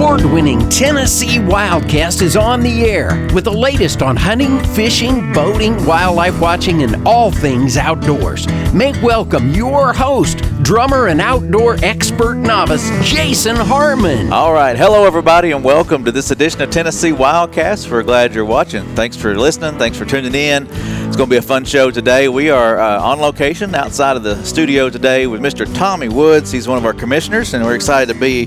award 0.00 0.24
winning 0.24 0.66
Tennessee 0.70 1.36
Wildcast 1.36 2.22
is 2.22 2.34
on 2.34 2.62
the 2.62 2.84
air 2.84 3.28
with 3.34 3.44
the 3.44 3.52
latest 3.52 4.00
on 4.00 4.16
hunting, 4.16 4.58
fishing, 4.74 5.30
boating, 5.34 5.84
wildlife 5.84 6.40
watching, 6.40 6.82
and 6.82 7.06
all 7.06 7.30
things 7.30 7.76
outdoors. 7.76 8.46
Make 8.72 9.00
welcome 9.02 9.50
your 9.50 9.92
host, 9.92 10.38
drummer 10.62 11.08
and 11.08 11.20
outdoor 11.20 11.76
expert 11.84 12.36
novice, 12.36 12.88
Jason 13.02 13.56
Harmon. 13.56 14.32
All 14.32 14.54
right. 14.54 14.74
Hello, 14.74 15.04
everybody, 15.04 15.50
and 15.50 15.62
welcome 15.62 16.02
to 16.06 16.12
this 16.12 16.30
edition 16.30 16.62
of 16.62 16.70
Tennessee 16.70 17.12
Wildcast. 17.12 17.90
We're 17.90 18.02
glad 18.02 18.34
you're 18.34 18.46
watching. 18.46 18.86
Thanks 18.94 19.18
for 19.18 19.36
listening. 19.36 19.78
Thanks 19.78 19.98
for 19.98 20.06
tuning 20.06 20.34
in. 20.34 20.66
It's 21.10 21.16
going 21.16 21.28
to 21.28 21.34
be 21.34 21.38
a 21.38 21.42
fun 21.42 21.64
show 21.64 21.90
today. 21.90 22.28
We 22.28 22.50
are 22.50 22.78
uh, 22.78 23.02
on 23.02 23.18
location 23.18 23.74
outside 23.74 24.16
of 24.16 24.22
the 24.22 24.40
studio 24.44 24.88
today 24.88 25.26
with 25.26 25.40
Mr. 25.40 25.66
Tommy 25.74 26.08
Woods. 26.08 26.52
He's 26.52 26.68
one 26.68 26.78
of 26.78 26.84
our 26.84 26.92
commissioners, 26.92 27.52
and 27.52 27.64
we're 27.64 27.74
excited 27.74 28.14
to 28.14 28.20
be 28.20 28.46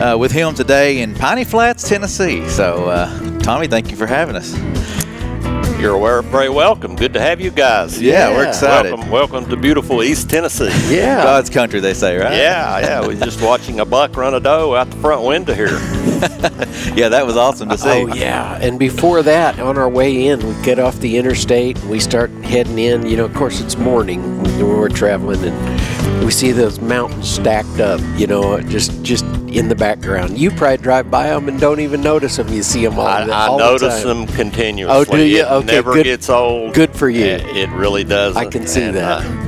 uh, 0.00 0.16
with 0.16 0.30
him 0.30 0.54
today 0.54 1.00
in 1.00 1.16
Piney 1.16 1.42
Flats, 1.42 1.88
Tennessee. 1.88 2.48
So, 2.48 2.84
uh, 2.84 3.40
Tommy, 3.40 3.66
thank 3.66 3.90
you 3.90 3.96
for 3.96 4.06
having 4.06 4.36
us. 4.36 4.56
You're 5.80 6.22
very 6.22 6.50
welcome. 6.50 6.94
Good 6.94 7.14
to 7.14 7.20
have 7.20 7.40
you 7.40 7.50
guys. 7.50 8.00
Yeah, 8.00 8.30
we're 8.30 8.46
excited. 8.46 8.92
Welcome, 8.92 9.10
welcome 9.10 9.48
to 9.50 9.56
beautiful 9.56 10.04
East 10.04 10.30
Tennessee. 10.30 10.70
Yeah, 10.94 11.20
God's 11.24 11.50
country, 11.50 11.80
they 11.80 11.94
say, 11.94 12.16
right? 12.16 12.32
Yeah, 12.32 12.78
yeah. 12.78 13.00
We're 13.04 13.18
just 13.18 13.42
watching 13.42 13.80
a 13.80 13.84
buck 13.84 14.16
run 14.16 14.34
a 14.34 14.40
doe 14.40 14.76
out 14.76 14.88
the 14.88 14.96
front 14.98 15.24
window 15.26 15.52
here. 15.52 15.80
yeah, 16.94 17.08
that 17.08 17.26
was 17.26 17.36
awesome 17.36 17.68
to 17.68 17.78
see. 17.78 17.88
Oh 17.88 18.06
yeah, 18.14 18.58
and 18.60 18.78
before 18.78 19.22
that, 19.22 19.58
on 19.58 19.78
our 19.78 19.88
way 19.88 20.26
in, 20.26 20.46
we 20.46 20.62
get 20.62 20.78
off 20.78 20.98
the 21.00 21.16
interstate 21.16 21.78
and 21.78 21.90
we 21.90 22.00
start 22.00 22.30
heading 22.44 22.78
in. 22.78 23.06
You 23.06 23.16
know, 23.16 23.24
of 23.24 23.34
course, 23.34 23.60
it's 23.60 23.76
morning 23.76 24.42
when 24.42 24.68
we're 24.68 24.88
traveling, 24.88 25.44
and 25.44 26.24
we 26.24 26.30
see 26.30 26.52
those 26.52 26.80
mountains 26.80 27.30
stacked 27.30 27.80
up. 27.80 28.00
You 28.18 28.26
know, 28.26 28.60
just 28.60 29.02
just 29.02 29.24
in 29.56 29.68
the 29.68 29.74
background. 29.74 30.36
You 30.36 30.50
probably 30.50 30.78
drive 30.78 31.10
by 31.10 31.28
them 31.28 31.48
and 31.48 31.60
don't 31.60 31.80
even 31.80 32.00
notice 32.00 32.36
them. 32.36 32.48
You 32.48 32.62
see 32.62 32.84
them 32.84 32.98
all. 32.98 33.06
I, 33.06 33.28
all 33.28 33.54
I 33.54 33.58
notice 33.58 34.02
the 34.02 34.08
them 34.08 34.26
continuously. 34.26 34.96
Oh, 34.96 35.04
do 35.04 35.24
you? 35.24 35.40
It 35.40 35.46
okay, 35.46 35.66
never 35.66 35.94
good. 35.94 36.04
gets 36.04 36.28
old. 36.28 36.74
Good 36.74 36.94
for 36.94 37.08
you. 37.08 37.24
It, 37.24 37.56
it 37.56 37.70
really 37.70 38.04
does. 38.04 38.36
I 38.36 38.46
can 38.46 38.66
see 38.66 38.90
that. 38.90 39.24
Uh, 39.24 39.43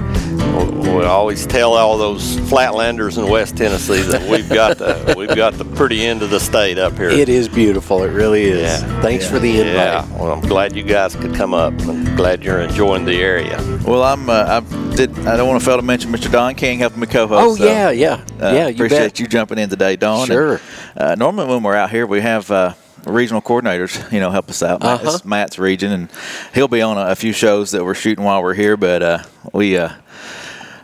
we 0.67 1.05
always 1.05 1.47
tell 1.47 1.75
all 1.75 1.98
those 1.98 2.36
flatlanders 2.36 3.19
in 3.19 3.28
West 3.31 3.56
Tennessee 3.56 4.03
that 4.03 4.28
we've 4.28 4.48
got 4.48 4.78
the 4.78 5.14
we've 5.19 5.34
got 5.34 5.55
the 5.55 5.64
pretty 5.64 6.05
end 6.05 6.22
of 6.22 6.31
the 6.31 6.41
state 6.41 6.78
up 6.78 6.95
here. 6.95 7.11
It 7.11 7.28
is 7.28 7.48
beautiful. 7.48 8.03
It 8.03 8.11
really 8.11 8.45
is. 8.45 8.62
Yeah. 8.62 9.00
Thanks 9.03 9.25
yeah. 9.25 9.31
for 9.31 9.39
the 9.39 9.61
invite. 9.61 9.75
Yeah. 9.75 10.12
Well, 10.17 10.33
I'm 10.33 10.41
glad 10.41 10.75
you 10.77 10.83
guys 10.83 11.14
could 11.14 11.34
come 11.34 11.55
up. 11.55 11.72
I'm 11.83 12.17
glad 12.17 12.44
you're 12.44 12.61
enjoying 12.61 13.05
the 13.05 13.20
area. 13.20 13.56
Well, 13.87 14.03
I'm. 14.03 14.28
Uh, 14.28 14.61
I 14.62 14.97
did. 14.97 15.19
I 15.27 15.37
don't 15.37 15.48
want 15.48 15.61
to 15.61 15.67
fail 15.67 15.77
to 15.77 15.83
mention 15.83 16.11
Mr. 16.12 16.31
Don 16.31 16.55
King 16.55 16.78
helping 16.78 17.00
me 17.00 17.06
co-host. 17.06 17.42
Oh 17.42 17.56
so, 17.56 17.64
yeah, 17.64 17.91
yeah, 17.91 18.25
uh, 18.41 18.53
yeah. 18.53 18.69
You 18.69 18.75
appreciate 18.75 18.98
bet. 18.98 19.20
you 19.20 19.27
jumping 19.27 19.59
in 19.59 19.69
today, 19.69 19.97
Don. 19.97 20.27
Sure. 20.27 20.61
And, 20.94 21.03
uh, 21.03 21.14
normally 21.14 21.48
when 21.48 21.62
we're 21.62 21.77
out 21.77 21.91
here, 21.91 22.06
we 22.06 22.20
have. 22.20 22.50
Uh, 22.50 22.75
regional 23.06 23.41
coordinators, 23.41 24.11
you 24.12 24.19
know, 24.19 24.31
help 24.31 24.50
us 24.50 24.64
out. 24.64 24.83
Matt, 24.83 25.00
Uh-huh. 25.00 25.12
it's 25.14 25.25
Matt's 25.25 25.59
region, 25.61 25.92
and 25.92 26.09
he'll 26.55 26.67
be 26.67 26.83
on 26.83 26.98
a, 26.98 27.12
a 27.12 27.14
few 27.14 27.33
shows 27.33 27.70
that 27.70 27.84
we're 27.84 27.94
shooting 27.94 28.25
while 28.25 28.42
we're 28.42 28.55
here. 28.55 28.77
But 28.77 29.00
uh, 29.00 29.19
we 29.53 29.78
uh, 29.78 29.91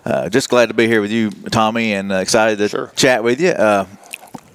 uh, 0.05 0.28
just 0.28 0.48
glad 0.48 0.67
to 0.67 0.75
be 0.75 0.86
here 0.86 1.00
with 1.00 1.11
you, 1.11 1.31
Tommy, 1.31 1.92
and 1.95 2.12
uh, 2.12 2.17
excited 2.17 2.58
to 2.58 2.69
Sure. 2.69 2.92
chat 2.97 3.22
with 3.22 3.41
you. 3.41 3.50
Uh, 3.50 3.86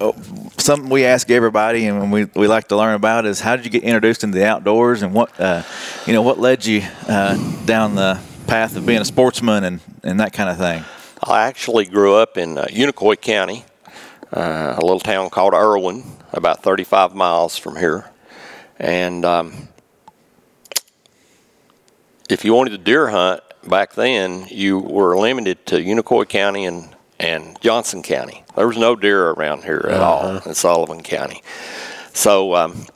oh, 0.00 0.14
something 0.58 0.90
we 0.90 1.04
ask 1.04 1.30
everybody, 1.30 1.86
and 1.86 2.12
we, 2.12 2.24
we 2.34 2.46
like 2.46 2.68
to 2.68 2.76
learn 2.76 2.94
about 2.94 3.24
is 3.26 3.40
how 3.40 3.56
did 3.56 3.64
you 3.64 3.70
get 3.70 3.82
introduced 3.82 4.24
into 4.24 4.38
the 4.38 4.46
outdoors, 4.46 5.02
and 5.02 5.14
what 5.14 5.38
uh, 5.40 5.62
you 6.06 6.12
know 6.12 6.22
what 6.22 6.38
led 6.38 6.66
you 6.66 6.82
uh, 7.08 7.36
down 7.64 7.94
the 7.94 8.20
path 8.46 8.76
of 8.76 8.86
being 8.86 9.00
a 9.00 9.04
sportsman 9.04 9.62
and, 9.64 9.80
and 10.02 10.20
that 10.20 10.32
kind 10.32 10.48
of 10.48 10.56
thing. 10.56 10.82
I 11.22 11.46
actually 11.46 11.84
grew 11.84 12.14
up 12.14 12.38
in 12.38 12.56
uh, 12.56 12.64
Unicoi 12.70 13.20
County, 13.20 13.64
uh, 14.32 14.74
a 14.76 14.80
little 14.80 15.00
town 15.00 15.28
called 15.28 15.52
Erwin, 15.52 16.04
about 16.32 16.62
35 16.62 17.14
miles 17.14 17.58
from 17.58 17.76
here. 17.76 18.10
And 18.78 19.24
um, 19.24 19.68
if 22.30 22.44
you 22.44 22.54
wanted 22.54 22.70
to 22.70 22.78
deer 22.78 23.08
hunt 23.08 23.42
back 23.66 23.94
then, 23.94 24.46
you 24.50 24.78
were 24.78 25.16
limited 25.18 25.64
to 25.66 25.76
Unicoi 25.76 26.28
County 26.28 26.64
and, 26.64 26.94
and 27.18 27.60
Johnson 27.60 28.02
County. 28.02 28.44
There 28.56 28.66
was 28.66 28.76
no 28.78 28.96
deer 28.96 29.30
around 29.30 29.64
here 29.64 29.86
at 29.88 30.00
all 30.00 30.38
in 30.38 30.54
Sullivan 30.54 31.02
County. 31.02 31.42
So 32.12 32.54
um, 32.54 32.86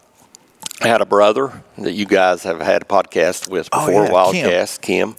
I 0.80 0.88
had 0.88 1.00
a 1.00 1.06
brother 1.06 1.62
that 1.78 1.92
you 1.92 2.06
guys 2.06 2.42
have 2.44 2.60
had 2.60 2.82
a 2.82 2.84
podcast 2.84 3.48
with 3.48 3.68
Oh, 3.72 3.86
before, 3.86 4.04
yeah, 4.04 4.32
Kim. 4.32 4.50
Wildcast, 4.50 4.80
Kim, 4.80 5.14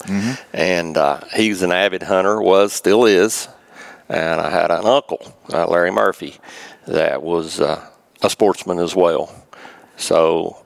and 0.54 0.98
uh, 0.98 1.22
he's 1.36 1.62
an 1.62 1.72
avid 1.72 2.04
hunter, 2.04 2.42
was, 2.42 2.74
still 2.74 3.06
is. 3.06 3.48
And 4.10 4.42
I 4.42 4.50
had 4.50 4.70
an 4.70 4.86
uncle, 4.86 5.34
uh, 5.52 5.66
Larry 5.68 5.92
Murphy, 5.92 6.36
that 6.88 7.24
was 7.24 7.62
uh, 7.62 7.88
a 8.22 8.30
sportsman 8.30 8.80
as 8.80 8.94
well. 8.96 9.34
So 9.96 10.58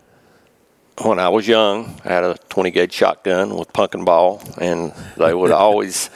when 1.02 1.20
I 1.20 1.30
was 1.30 1.48
young, 1.48 2.00
I 2.04 2.10
had 2.10 2.24
a 2.24 2.36
20 2.50 2.72
gauge 2.72 2.94
shotgun 2.94 3.56
with 3.56 3.72
pumpkin 3.74 4.06
ball, 4.06 4.42
and 4.60 4.94
they 5.18 5.34
would 5.34 5.52
always. 5.66 6.10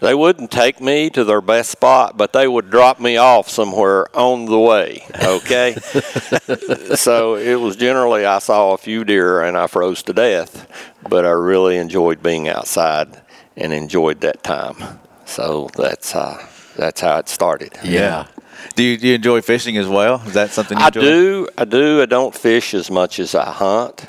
They 0.00 0.14
wouldn't 0.14 0.50
take 0.50 0.80
me 0.80 1.10
to 1.10 1.24
their 1.24 1.42
best 1.42 1.70
spot, 1.70 2.16
but 2.16 2.32
they 2.32 2.48
would 2.48 2.70
drop 2.70 3.00
me 3.00 3.18
off 3.18 3.50
somewhere 3.50 4.06
on 4.16 4.46
the 4.46 4.58
way. 4.58 5.04
Okay, 5.22 5.74
so 6.94 7.34
it 7.34 7.56
was 7.56 7.76
generally 7.76 8.24
I 8.24 8.38
saw 8.38 8.72
a 8.72 8.78
few 8.78 9.04
deer 9.04 9.42
and 9.42 9.58
I 9.58 9.66
froze 9.66 10.02
to 10.04 10.14
death, 10.14 10.66
but 11.06 11.26
I 11.26 11.32
really 11.32 11.76
enjoyed 11.76 12.22
being 12.22 12.48
outside 12.48 13.20
and 13.58 13.74
enjoyed 13.74 14.22
that 14.22 14.42
time. 14.42 15.00
So 15.26 15.68
that's 15.76 16.14
uh, 16.16 16.46
that's 16.76 17.02
how 17.02 17.18
it 17.18 17.28
started. 17.28 17.78
Yeah. 17.84 18.26
Do 18.74 18.82
you, 18.82 18.96
do 18.96 19.08
you 19.08 19.14
enjoy 19.14 19.40
fishing 19.42 19.76
as 19.76 19.86
well? 19.88 20.22
Is 20.26 20.34
that 20.34 20.50
something 20.50 20.78
you 20.78 20.84
I 20.84 20.88
enjoy? 20.88 21.00
do. 21.00 21.48
I 21.58 21.64
do. 21.64 22.02
I 22.02 22.06
don't 22.06 22.34
fish 22.34 22.74
as 22.74 22.90
much 22.90 23.18
as 23.18 23.34
I 23.34 23.50
hunt, 23.50 24.06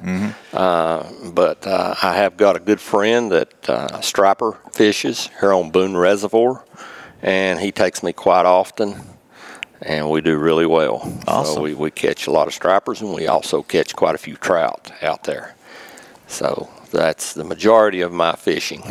uh, 0.54 1.04
but 1.34 1.66
uh, 1.66 1.96
I 2.02 2.14
have 2.16 2.38
got 2.38 2.56
a 2.56 2.60
good 2.60 2.80
friend 2.80 3.32
that 3.32 3.70
uh, 3.70 4.02
striper 4.02 4.58
fishes 4.72 5.30
here 5.40 5.54
on 5.54 5.72
Boone 5.72 5.96
Reservoir, 5.98 6.64
and 7.22 7.60
he 7.60 7.72
takes 7.72 8.04
me 8.04 8.14
quite 8.14 8.46
often, 8.46 8.96
and 9.82 10.10
we 10.10 10.22
do 10.22 10.38
really 10.38 10.66
well. 10.66 11.02
Awesome. 11.28 11.56
So 11.56 11.62
we, 11.62 11.74
we 11.74 11.92
catch 11.92 12.28
a 12.28 12.32
lot 12.32 12.48
of 12.48 12.54
stripers, 12.54 13.02
and 13.02 13.14
we 13.14 13.28
also 13.28 13.64
catch 13.64 13.96
quite 13.96 14.16
a 14.16 14.20
few 14.20 14.36
trout 14.36 14.92
out 15.02 15.24
there. 15.24 15.56
So 16.28 16.70
that's 16.92 17.34
the 17.34 17.44
majority 17.44 18.02
of 18.02 18.12
my 18.12 18.34
fishing. 18.34 18.84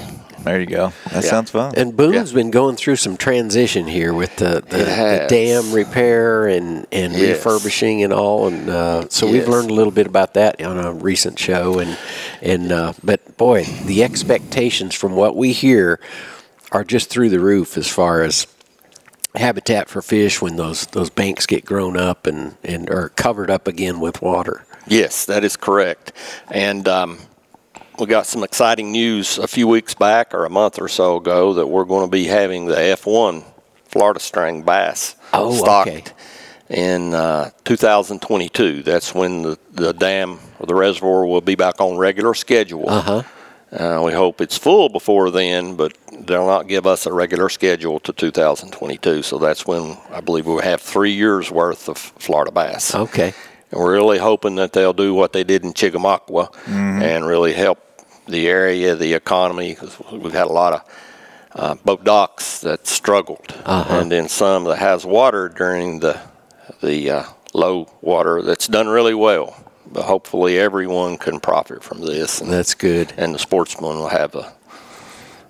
There 0.45 0.59
you 0.61 0.67
go. 0.67 0.93
That 1.13 1.25
Yeah. 1.25 1.31
sounds 1.31 1.51
fun. 1.51 1.75
And 1.77 1.95
Boone's 1.97 2.33
been 2.33 2.51
going 2.51 2.77
through 2.77 2.97
some 2.97 3.17
transition 3.17 3.87
here 3.87 4.13
with 4.15 4.35
the, 4.37 4.63
the, 4.67 4.79
the 4.79 5.27
dam 5.29 5.73
repair 5.73 6.47
and, 6.47 6.87
and 6.91 7.13
Yes. 7.13 7.45
refurbishing 7.45 8.03
and 8.03 8.13
all, 8.13 8.47
and 8.49 8.69
uh, 8.71 9.09
so 9.09 9.27
we've 9.31 9.49
learned 9.49 9.71
a 9.71 9.75
little 9.75 9.93
bit 9.93 10.07
about 10.07 10.35
that 10.35 10.63
on 10.63 10.79
a 10.79 10.93
recent 10.93 11.39
show. 11.39 11.79
And 11.79 11.97
and 12.43 12.73
uh, 12.73 12.93
but 13.05 13.37
boy, 13.37 13.65
the 13.85 14.03
expectations 14.03 14.95
from 14.95 15.15
what 15.15 15.37
we 15.37 15.53
hear 15.53 16.01
are 16.73 16.85
just 16.85 17.11
through 17.11 17.29
the 17.31 17.41
roof 17.41 17.77
as 17.77 17.89
far 17.89 18.23
as 18.23 18.47
habitat 19.35 19.89
for 19.89 20.03
fish 20.03 20.41
when 20.43 20.57
those 20.57 20.87
those 20.87 21.11
banks 21.11 21.47
get 21.47 21.65
grown 21.65 21.97
up 21.97 22.27
and 22.27 22.57
and 22.65 22.89
are 22.91 23.11
covered 23.11 23.51
up 23.51 23.69
again 23.69 24.01
with 24.01 24.23
water. 24.23 24.65
Yes, 24.87 25.27
that 25.27 25.45
is 25.45 25.57
correct. 25.57 26.13
And 26.51 26.89
um, 26.89 27.19
we 28.01 28.07
got 28.07 28.27
some 28.27 28.43
exciting 28.43 28.91
news 28.93 29.39
a 29.39 29.47
few 29.47 29.69
weeks 29.69 29.95
back 29.95 30.33
or 30.35 30.45
a 30.47 30.51
month 30.51 30.81
or 30.81 30.89
so 30.89 31.17
ago 31.17 31.55
that 31.55 31.67
we're 31.67 31.85
going 31.85 32.07
to 32.07 32.11
be 32.11 32.25
having 32.25 32.67
the 32.67 32.75
F1 32.75 33.45
Florida 33.85 34.19
strain 34.21 34.63
bass 34.63 35.17
Oh, 35.33 35.55
stocked 35.55 35.89
okay. 35.91 36.05
in 36.71 37.15
uh, 37.15 37.51
2022. 37.65 38.83
That's 38.83 39.15
when 39.15 39.43
the, 39.43 39.59
the 39.73 39.93
dam 39.93 40.39
or 40.59 40.67
the 40.67 40.75
reservoir 40.75 41.27
will 41.27 41.41
be 41.41 41.55
back 41.55 41.81
on 41.81 41.99
regular 41.99 42.35
schedule. 42.35 42.89
Uh-huh. 42.89 43.23
Uh, 43.71 44.03
we 44.05 44.13
hope 44.13 44.41
it's 44.41 44.59
full 44.59 44.89
before 44.89 45.31
then, 45.31 45.77
but 45.77 45.97
they'll 46.27 46.47
not 46.47 46.67
give 46.67 46.87
us 46.87 47.07
a 47.07 47.13
regular 47.13 47.49
schedule 47.49 48.01
to 48.01 48.13
2022. 48.13 49.23
So 49.23 49.39
that's 49.39 49.65
when 49.67 49.97
I 50.11 50.21
believe 50.21 50.47
we'll 50.47 50.61
have 50.61 50.81
three 50.81 51.13
years 51.13 51.51
worth 51.51 51.89
of 51.89 51.97
Florida 51.99 52.51
bass. 52.51 52.95
Okay. 52.95 53.33
And 53.71 53.79
we're 53.81 53.93
really 53.93 54.19
hoping 54.19 54.57
that 54.57 54.73
they'll 54.73 54.93
do 54.93 55.15
what 55.15 55.33
they 55.33 55.45
did 55.45 55.63
in 55.65 55.73
Chickamauga 55.73 56.49
and 56.67 57.25
really 57.25 57.53
help 57.53 57.79
the 58.31 58.49
area, 58.49 58.95
the 58.95 59.15
economy. 59.15 59.77
we've 60.13 60.33
had 60.33 60.47
a 60.47 60.53
lot 60.53 60.73
of 60.73 60.83
uh, 61.53 61.75
boat 61.85 62.05
docks 62.05 62.61
that 62.61 62.87
struggled, 62.87 63.55
and 63.67 64.11
then 64.11 64.29
some 64.29 64.65
that 64.65 64.79
has 64.79 65.05
water 65.05 65.49
during 65.49 66.01
the 66.01 66.21
the 66.81 67.11
uh, 67.11 67.25
low 67.53 67.89
water 68.01 68.43
that's 68.43 68.69
done 68.69 68.89
really 68.89 69.15
well. 69.15 69.57
But 69.93 70.05
hopefully, 70.05 70.59
everyone 70.59 71.17
can 71.19 71.41
profit 71.41 71.83
from 71.83 72.01
this, 72.01 72.41
and, 72.41 72.51
That's 72.51 72.75
good. 72.75 73.13
and 73.17 73.35
the 73.35 73.41
sportsmen 73.41 73.97
will 73.97 74.09
have 74.09 74.37
a, 74.37 74.53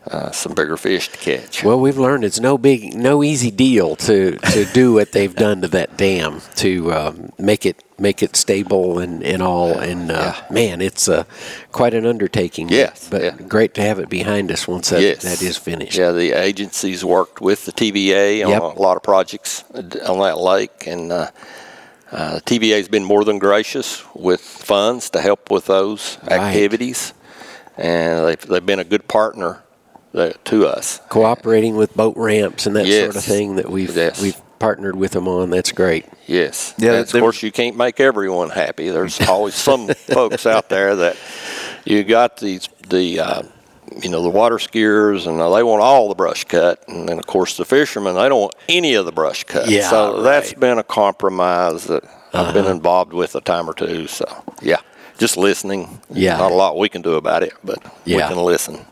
uh, 0.06 0.30
some 0.30 0.54
bigger 0.54 0.78
fish 0.78 1.10
to 1.10 1.18
catch. 1.18 1.62
Well, 1.62 1.78
we've 1.78 1.98
learned 1.98 2.24
it's 2.24 2.40
no 2.40 2.56
big, 2.56 2.94
no 2.94 3.22
easy 3.22 3.50
deal 3.50 3.96
to, 3.96 4.38
to 4.38 4.64
do 4.72 4.94
what 4.94 5.12
they've 5.12 5.34
done 5.46 5.60
to 5.60 5.68
that 5.68 5.98
dam 5.98 6.40
to 6.56 6.90
um, 6.90 7.32
make 7.38 7.66
it 7.66 7.84
make 8.00 8.22
it 8.22 8.34
stable 8.34 8.98
and, 8.98 9.22
and 9.22 9.42
all. 9.42 9.78
And 9.78 10.10
uh, 10.10 10.34
man, 10.50 10.80
it's 10.80 11.08
uh, 11.08 11.24
quite 11.70 11.94
an 11.94 12.06
undertaking. 12.06 12.68
Yes, 12.70 13.08
but 13.10 13.22
yeah. 13.22 13.36
great 13.36 13.74
to 13.74 13.82
have 13.82 13.98
it 13.98 14.08
behind 14.08 14.50
us 14.50 14.66
once 14.66 14.88
that, 14.90 15.02
yes. 15.02 15.22
that 15.22 15.42
is 15.42 15.56
finished. 15.56 15.96
Yeah, 15.98 16.12
the 16.12 16.32
agencies 16.32 17.04
worked 17.04 17.40
with 17.40 17.66
the 17.66 17.72
TVA 17.72 18.44
on 18.44 18.50
Yep. 18.50 18.62
a 18.62 18.82
lot 18.82 18.96
of 18.96 19.02
projects 19.02 19.64
on 19.74 20.18
that 20.20 20.38
lake, 20.38 20.86
and 20.86 21.12
uh, 21.12 21.30
Uh, 22.12 22.34
the 22.34 22.40
TVA 22.40 22.76
has 22.76 22.88
been 22.88 23.04
more 23.04 23.24
than 23.24 23.38
gracious 23.38 24.02
with 24.16 24.40
funds 24.40 25.10
to 25.10 25.20
help 25.20 25.48
with 25.48 25.66
those 25.66 26.18
Right. 26.28 26.40
activities, 26.40 27.14
and 27.78 28.26
they've, 28.26 28.40
they've 28.48 28.66
been 28.66 28.80
a 28.80 28.84
good 28.84 29.06
partner 29.06 29.62
uh, 30.12 30.30
to 30.46 30.66
us. 30.66 30.98
Cooperating 31.08 31.76
with 31.76 31.94
boat 31.94 32.16
ramps 32.16 32.66
and 32.66 32.74
that 32.74 32.86
sort 32.88 33.14
of 33.14 33.22
thing 33.22 33.54
that 33.56 33.70
we've 33.70 33.96
Yes. 33.96 34.20
we've 34.20 34.40
partnered 34.60 34.94
with 34.94 35.10
them 35.12 35.26
on. 35.26 35.50
That's 35.50 35.72
great. 35.72 36.04
Yes. 36.28 36.74
Yeah, 36.78 36.90
And 36.92 36.98
of 37.00 37.10
they- 37.10 37.18
course, 37.18 37.42
you 37.42 37.50
can't 37.50 37.76
make 37.76 37.98
everyone 37.98 38.50
happy. 38.50 38.88
There's 38.90 39.20
always 39.22 39.56
some 39.56 39.88
folks 40.14 40.46
out 40.46 40.68
there 40.68 40.94
that 40.94 41.16
you 41.84 42.04
got 42.04 42.36
these 42.36 42.68
the 42.88 43.18
uh, 43.18 43.42
you 44.00 44.08
know 44.10 44.22
the 44.22 44.28
water 44.28 44.56
skiers 44.56 45.26
and 45.26 45.38
they 45.40 45.62
want 45.64 45.82
all 45.82 46.08
the 46.08 46.14
brush 46.14 46.44
cut, 46.44 46.84
and 46.86 47.08
then 47.08 47.18
of 47.18 47.26
course 47.26 47.56
the 47.56 47.64
fishermen 47.64 48.14
they 48.14 48.28
don't 48.28 48.40
want 48.42 48.54
any 48.68 48.94
of 48.94 49.06
the 49.06 49.12
brush 49.12 49.42
cut. 49.44 49.68
Yeah, 49.68 49.90
so 49.90 50.22
that's 50.22 50.50
right. 50.52 50.60
been 50.60 50.78
a 50.78 50.84
compromise 50.84 51.84
that 51.86 52.04
I've 52.32 52.54
been 52.54 52.66
involved 52.66 53.12
with 53.12 53.34
a 53.34 53.40
time 53.40 53.68
or 53.68 53.74
two. 53.74 54.06
So 54.06 54.26
yeah, 54.62 54.76
just 55.18 55.36
listening. 55.36 56.00
Yeah. 56.10 56.36
not 56.36 56.52
a 56.52 56.54
lot 56.54 56.78
we 56.78 56.88
can 56.88 57.02
do 57.02 57.14
about 57.14 57.42
it, 57.42 57.54
but 57.64 57.82
we 58.06 58.12
can 58.18 58.36
listen. 58.36 58.84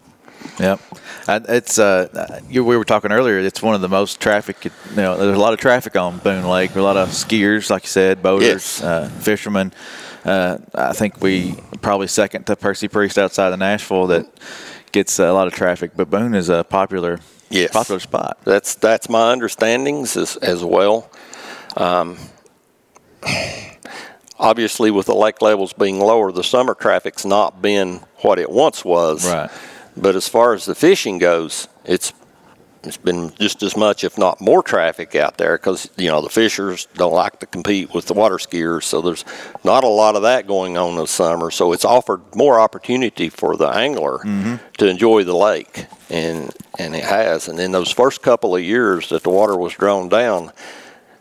Yep. 0.58 0.80
And 1.28 1.46
It's 1.48 1.78
uh, 1.78 2.40
you, 2.48 2.64
we 2.64 2.76
were 2.76 2.84
talking 2.84 3.12
earlier. 3.12 3.38
It's 3.38 3.62
one 3.62 3.74
of 3.74 3.80
the 3.80 3.88
most 3.88 4.20
traffic. 4.20 4.64
You 4.64 4.70
know, 4.96 5.16
there's 5.16 5.36
a 5.36 5.40
lot 5.40 5.52
of 5.52 5.60
traffic 5.60 5.96
on 5.96 6.18
Boone 6.18 6.44
Lake. 6.44 6.74
A 6.74 6.82
lot 6.82 6.96
of 6.96 7.10
skiers, 7.10 7.70
like 7.70 7.84
you 7.84 7.88
said, 7.88 8.22
boaters, 8.22 8.80
Yes. 8.80 8.82
uh, 8.82 9.08
fishermen. 9.20 9.72
Uh, 10.24 10.58
I 10.74 10.92
think 10.94 11.20
we 11.20 11.54
probably 11.80 12.08
second 12.08 12.44
to 12.46 12.56
Percy 12.56 12.88
Priest 12.88 13.18
outside 13.18 13.52
of 13.52 13.58
Nashville 13.58 14.08
that 14.08 14.26
gets 14.92 15.18
a 15.18 15.32
lot 15.32 15.46
of 15.46 15.52
traffic. 15.54 15.92
But 15.96 16.10
Boone 16.10 16.34
is 16.34 16.48
a 16.48 16.64
popular, 16.64 17.20
Yes. 17.50 17.70
popular 17.72 18.00
spot. 18.00 18.38
That's 18.44 18.74
that's 18.74 19.08
my 19.08 19.30
understandings 19.32 20.16
as 20.16 20.36
as 20.38 20.64
well. 20.64 21.08
Um, 21.76 22.16
obviously, 24.38 24.90
with 24.90 25.06
the 25.06 25.14
lake 25.14 25.40
levels 25.42 25.72
being 25.72 25.98
lower, 26.00 26.32
the 26.32 26.44
summer 26.44 26.74
traffic's 26.74 27.24
not 27.24 27.62
been 27.62 28.00
what 28.22 28.38
it 28.38 28.50
once 28.50 28.84
was. 28.84 29.24
Right. 29.30 29.50
But 30.00 30.16
as 30.16 30.28
far 30.28 30.54
as 30.54 30.64
the 30.64 30.74
fishing 30.74 31.18
goes, 31.18 31.68
it's 31.84 32.12
it's 32.84 32.96
been 32.96 33.32
just 33.34 33.62
as 33.62 33.76
much, 33.76 34.04
if 34.04 34.16
not 34.16 34.40
more, 34.40 34.62
traffic 34.62 35.14
out 35.14 35.36
there 35.36 35.58
because 35.58 35.90
you 35.96 36.08
know 36.08 36.22
the 36.22 36.28
fishers 36.28 36.86
don't 36.94 37.12
like 37.12 37.40
to 37.40 37.46
compete 37.46 37.92
with 37.92 38.06
the 38.06 38.14
water 38.14 38.36
skiers, 38.36 38.84
so 38.84 39.00
there's 39.00 39.24
not 39.64 39.84
a 39.84 39.88
lot 39.88 40.16
of 40.16 40.22
that 40.22 40.46
going 40.46 40.76
on 40.76 40.96
this 40.96 41.10
summer. 41.10 41.50
So 41.50 41.72
it's 41.72 41.84
offered 41.84 42.22
more 42.34 42.60
opportunity 42.60 43.28
for 43.28 43.56
the 43.56 43.68
angler 43.68 44.18
mm-hmm. 44.18 44.56
to 44.78 44.86
enjoy 44.86 45.24
the 45.24 45.36
lake, 45.36 45.86
and 46.08 46.52
and 46.78 46.94
it 46.94 47.04
has. 47.04 47.48
And 47.48 47.58
in 47.58 47.72
those 47.72 47.90
first 47.90 48.22
couple 48.22 48.54
of 48.54 48.62
years 48.62 49.08
that 49.08 49.24
the 49.24 49.30
water 49.30 49.56
was 49.56 49.74
drawn 49.74 50.08
down, 50.08 50.52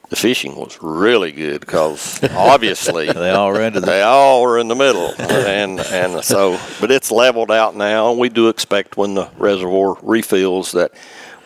the 0.10 0.16
fishing 0.16 0.56
was 0.56 0.78
really 0.82 1.32
good 1.32 1.60
because 1.60 2.24
obviously 2.32 3.12
They 3.12 3.32
all 3.32 3.52
run 3.52 3.74
to 3.74 3.80
the 3.80 3.86
they 3.86 4.02
all 4.02 4.42
were 4.42 4.58
in 4.58 4.68
the 4.68 4.76
middle, 4.76 5.14
and 5.20 5.80
and 5.80 6.24
so, 6.24 6.60
but 6.80 6.92
it's 6.92 7.12
leveled 7.12 7.52
out 7.52 7.76
now. 7.76 8.14
We 8.14 8.30
do 8.30 8.50
expect 8.50 8.98
when 8.98 9.16
the 9.16 9.30
reservoir 9.38 9.98
refills 10.02 10.72
that 10.72 10.92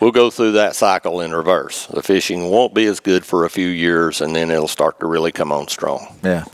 we'll 0.00 0.10
go 0.12 0.30
through 0.30 0.52
that 0.52 0.74
cycle 0.74 1.20
in 1.20 1.32
reverse. 1.32 1.86
The 1.86 2.02
fishing 2.02 2.50
won't 2.50 2.74
be 2.74 2.86
as 2.86 3.00
good 3.00 3.24
for 3.24 3.44
a 3.44 3.50
few 3.50 3.68
years, 3.68 4.20
and 4.20 4.34
then 4.34 4.50
it'll 4.50 4.68
start 4.68 5.00
to 5.00 5.06
really 5.06 5.32
come 5.32 5.52
on 5.52 5.68
strong. 5.68 6.18
Yeah. 6.22 6.44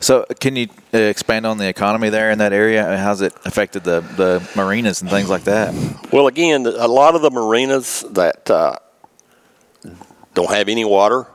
So, 0.00 0.26
can 0.38 0.54
you 0.54 0.68
uh, 0.92 0.98
expand 0.98 1.46
on 1.46 1.58
the 1.58 1.66
economy 1.66 2.10
there 2.10 2.30
in 2.30 2.38
that 2.38 2.52
area? 2.52 2.86
And 2.86 3.00
How's 3.00 3.22
it 3.22 3.34
affected 3.44 3.84
the, 3.84 4.00
the 4.00 4.46
marinas 4.54 5.00
and 5.00 5.10
things 5.10 5.30
like 5.30 5.44
that? 5.44 5.74
Well, 6.12 6.26
again, 6.26 6.66
a 6.66 6.88
lot 6.88 7.14
of 7.14 7.22
the 7.22 7.30
marinas 7.30 8.04
that 8.10 8.50
uh, 8.50 8.76
don't 10.34 10.50
have 10.50 10.68
any 10.68 10.84
water, 10.84 11.26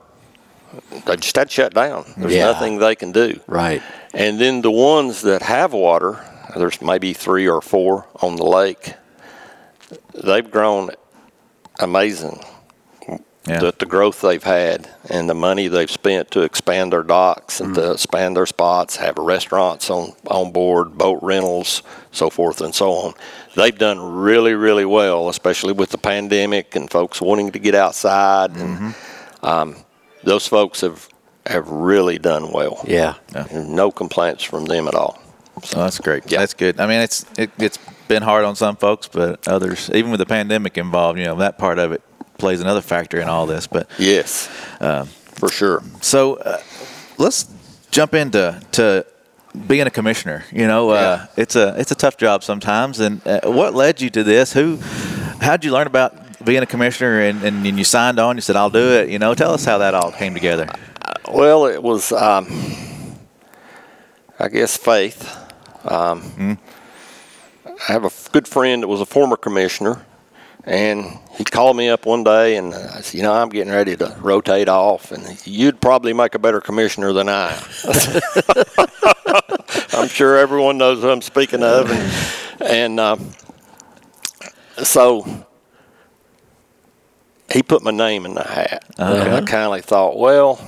they 1.06 1.16
just 1.18 1.36
had 1.36 1.50
to 1.50 1.54
shut 1.54 1.74
down. 1.74 2.06
There's 2.18 2.34
Yeah. 2.34 2.46
nothing 2.46 2.80
they 2.80 2.96
can 2.96 3.12
do. 3.12 3.40
Right. 3.48 3.82
And 4.14 4.40
then 4.40 4.62
the 4.62 4.72
ones 4.72 5.22
that 5.22 5.42
have 5.42 5.74
water, 5.74 6.20
there's 6.56 6.82
maybe 6.82 7.14
three 7.14 7.48
or 7.48 7.62
four 7.62 8.06
on 8.22 8.36
the 8.36 8.46
lake, 8.46 8.94
they've 10.14 10.50
grown 10.50 10.92
amazing. 11.80 12.44
Yeah. 13.46 13.60
The, 13.60 13.74
the 13.80 13.86
growth 13.86 14.20
they've 14.20 14.44
had 14.44 14.90
and 15.10 15.30
the 15.30 15.34
money 15.34 15.70
they've 15.70 15.90
spent 15.90 16.32
to 16.32 16.42
expand 16.42 16.92
their 16.92 17.04
docks 17.04 17.62
and 17.62 17.74
to 17.76 17.92
expand 17.94 18.36
their 18.36 18.46
spots, 18.46 18.98
have 18.98 19.18
restaurants 19.18 19.90
on, 19.90 20.12
on 20.28 20.52
board, 20.52 20.98
boat 20.98 21.20
rentals, 21.22 21.82
so 22.12 22.30
forth 22.30 22.60
and 22.60 22.76
so 22.76 22.92
on. 22.92 23.14
They've 23.56 23.78
done 23.78 24.02
really, 24.02 24.54
really 24.54 24.84
well, 24.84 25.30
especially 25.30 25.72
with 25.72 25.92
the 25.92 25.98
pandemic 25.98 26.76
and 26.76 26.92
folks 26.92 27.22
wanting 27.22 27.54
to 27.54 27.60
get 27.60 27.74
outside. 27.74 28.52
And 28.58 28.94
um, 29.44 29.78
those 30.28 30.46
folks 30.48 30.82
have, 30.82 31.08
have 31.46 31.68
really 31.70 32.20
done 32.20 32.52
well. 32.52 32.84
Yeah. 32.86 33.16
And 33.34 33.70
no 33.76 33.92
complaints 33.92 34.44
from 34.44 34.66
them 34.66 34.88
at 34.88 34.94
all. 34.96 35.18
So 35.64 35.80
that's 35.80 36.00
great. 36.00 36.30
Yeah. 36.32 36.40
That's 36.40 36.54
good. 36.54 36.80
I 36.80 36.86
mean, 36.86 37.02
it's 37.02 37.26
it, 37.38 37.50
it's 37.58 37.80
been 38.08 38.22
hard 38.22 38.46
on 38.46 38.56
some 38.56 38.76
folks, 38.76 39.08
but 39.08 39.48
others, 39.48 39.90
even 39.94 40.12
with 40.12 40.20
the 40.20 40.26
pandemic 40.26 40.78
involved, 40.78 41.18
you 41.18 41.26
know, 41.26 41.36
that 41.38 41.58
part 41.58 41.80
of 41.80 41.92
it 41.92 42.02
plays 42.38 42.62
another 42.62 42.82
factor 42.82 43.20
in 43.20 43.28
all 43.28 43.48
this. 43.48 43.66
But 43.66 43.90
Yes, 43.98 44.48
for 45.40 45.50
sure. 45.50 45.82
so 46.02 46.36
uh, 46.36 46.62
let's 47.18 47.48
jump 47.90 48.14
into 48.14 48.62
to 48.74 49.06
being 49.66 49.88
a 49.88 49.90
commissioner. 49.90 50.44
You 50.52 50.68
know, 50.68 50.92
uh, 50.92 51.26
it's 51.38 51.56
a 51.56 51.74
it's 51.80 51.92
a 51.92 51.96
tough 51.96 52.18
job 52.18 52.44
sometimes. 52.44 53.00
And 53.00 53.26
uh, 53.26 53.42
what 53.46 53.74
led 53.74 54.00
you 54.02 54.10
to 54.12 54.24
this? 54.24 54.54
Who? 54.54 54.78
How'd 55.42 55.66
you 55.66 55.72
learn 55.72 55.88
about 55.88 56.27
being 56.48 56.64
a 56.64 56.66
commissioner? 56.66 57.22
And, 57.22 57.44
and, 57.44 57.78
you 57.78 57.84
signed 57.84 58.18
on. 58.18 58.38
You 58.38 58.42
said, 58.42 58.56
"I'll 58.56 58.72
do 58.72 58.94
it." 58.94 59.10
You 59.10 59.20
know, 59.20 59.36
tell 59.36 59.54
us 59.54 59.66
how 59.66 59.78
that 59.80 59.94
all 59.94 60.12
came 60.12 60.34
together. 60.34 60.68
Well, 61.32 61.68
it 61.68 61.84
was, 61.84 62.12
um, 62.12 62.48
I 64.40 64.48
guess, 64.48 64.76
faith. 64.76 65.38
Um, 65.84 66.58
I 67.66 67.92
have 67.92 68.06
a 68.06 68.12
good 68.32 68.48
friend 68.48 68.82
that 68.82 68.88
was 68.88 69.02
a 69.02 69.06
former 69.06 69.36
commissioner, 69.36 70.04
and 70.64 71.20
he 71.38 71.44
called 71.44 71.78
me 71.78 71.90
up 71.90 72.06
one 72.06 72.24
day, 72.24 72.56
and 72.56 72.74
I 72.74 73.02
said, 73.02 73.18
"You 73.18 73.24
know, 73.24 73.34
I'm 73.34 73.50
getting 73.50 73.72
ready 73.72 73.96
to 73.98 74.16
rotate 74.20 74.70
off, 74.70 75.12
and 75.12 75.46
you'd 75.46 75.82
probably 75.82 76.14
make 76.14 76.34
a 76.34 76.40
better 76.40 76.62
commissioner 76.62 77.14
than 77.14 77.30
I." 77.30 77.62
I'm 79.94 80.08
sure 80.08 80.38
everyone 80.38 80.78
knows 80.78 81.02
who 81.02 81.10
I'm 81.10 81.22
speaking 81.22 81.64
of, 81.64 81.92
and, 81.92 82.62
and 82.62 83.00
uh, 83.00 83.18
so 84.84 85.46
he 87.52 87.64
put 87.64 87.84
my 87.84 87.92
name 87.92 88.26
in 88.26 88.34
the 88.34 88.44
hat. 88.44 88.84
And 88.98 89.34
I 89.36 89.42
kind 89.42 89.78
of 89.78 89.86
thought, 89.86 90.18
well, 90.18 90.60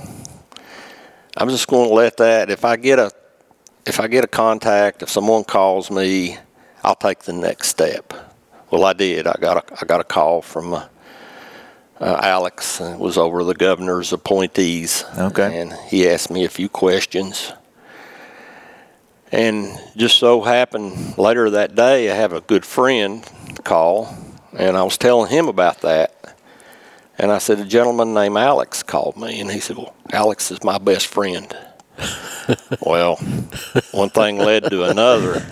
I'm 1.36 1.48
just 1.48 1.68
going 1.68 1.88
to 1.88 1.94
let 1.94 2.16
that. 2.18 2.50
If 2.50 2.64
I 2.64 2.76
get 2.76 2.98
a, 2.98 3.10
if 3.86 4.00
I 4.00 4.08
get 4.08 4.24
a 4.24 4.28
contact, 4.28 5.02
if 5.02 5.10
someone 5.10 5.44
calls 5.44 5.90
me, 5.90 6.38
I'll 6.82 6.94
take 6.94 7.20
the 7.20 7.32
next 7.32 7.68
step. 7.68 8.14
Well, 8.70 8.84
I 8.84 8.92
did. 8.92 9.26
I 9.26 9.34
got 9.40 9.56
a, 9.58 9.82
I 9.82 9.84
got 9.84 10.00
a 10.00 10.04
call 10.04 10.42
from 10.42 10.74
uh, 10.74 10.86
uh, 12.00 12.20
Alex. 12.22 12.80
uh, 12.80 12.96
was 12.98 13.18
over 13.18 13.44
the 13.44 13.54
governor's 13.54 14.12
appointees. 14.12 15.04
Okay. 15.18 15.60
And 15.60 15.72
he 15.88 16.08
asked 16.08 16.30
me 16.30 16.44
a 16.44 16.48
few 16.48 16.68
questions. 16.68 17.52
And 19.32 19.78
just 19.96 20.18
so 20.18 20.40
happened 20.40 21.16
later 21.18 21.50
that 21.50 21.74
day, 21.74 22.10
I 22.10 22.14
have 22.14 22.32
a 22.32 22.40
good 22.40 22.64
friend 22.64 23.24
call, 23.62 24.12
and 24.52 24.76
I 24.76 24.82
was 24.82 24.98
telling 24.98 25.30
him 25.30 25.46
about 25.46 25.82
that. 25.82 26.36
And 27.20 27.30
I 27.30 27.36
said, 27.36 27.58
a 27.60 27.66
gentleman 27.66 28.14
named 28.14 28.38
Alex 28.38 28.82
called 28.82 29.18
me, 29.18 29.40
and 29.40 29.50
he 29.50 29.60
said, 29.60 29.76
well, 29.76 29.94
Alex 30.10 30.50
is 30.50 30.64
my 30.64 30.78
best 30.78 31.06
friend. 31.06 31.54
well, 32.80 33.16
one 33.92 34.08
thing 34.08 34.38
led 34.38 34.64
to 34.70 34.84
another. 34.84 35.44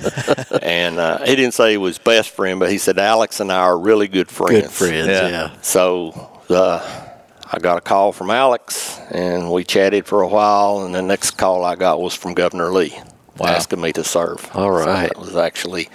And 0.62 0.98
uh, 0.98 1.18
he 1.26 1.36
didn't 1.36 1.52
say 1.52 1.72
he 1.72 1.76
was 1.76 1.98
best 1.98 2.30
friend, 2.30 2.58
but 2.58 2.70
he 2.70 2.78
said, 2.78 2.98
Alex 2.98 3.40
and 3.40 3.52
I 3.52 3.58
are 3.58 3.78
really 3.78 4.08
good 4.08 4.30
friends. 4.30 4.62
Good 4.62 4.70
friends. 4.70 5.08
Yeah. 5.08 5.28
Yeah. 5.28 5.56
So 5.60 6.30
uh, 6.48 7.08
I 7.44 7.58
got 7.58 7.76
a 7.76 7.82
call 7.82 8.12
from 8.12 8.30
Alex, 8.30 8.98
and 9.10 9.52
we 9.52 9.62
chatted 9.62 10.06
for 10.06 10.22
a 10.22 10.28
while. 10.28 10.86
And 10.86 10.94
the 10.94 11.02
next 11.02 11.32
call 11.32 11.66
I 11.66 11.76
got 11.76 12.00
was 12.00 12.14
from 12.14 12.32
Governor 12.32 12.72
Lee, 12.72 12.98
asking 13.38 13.82
me 13.82 13.92
to 13.92 14.04
serve. 14.04 14.48
All 14.54 14.70
right, 14.70 14.84
So 14.84 14.90
right. 14.90 15.08
that 15.08 15.18
was 15.18 15.36
actually 15.36 15.90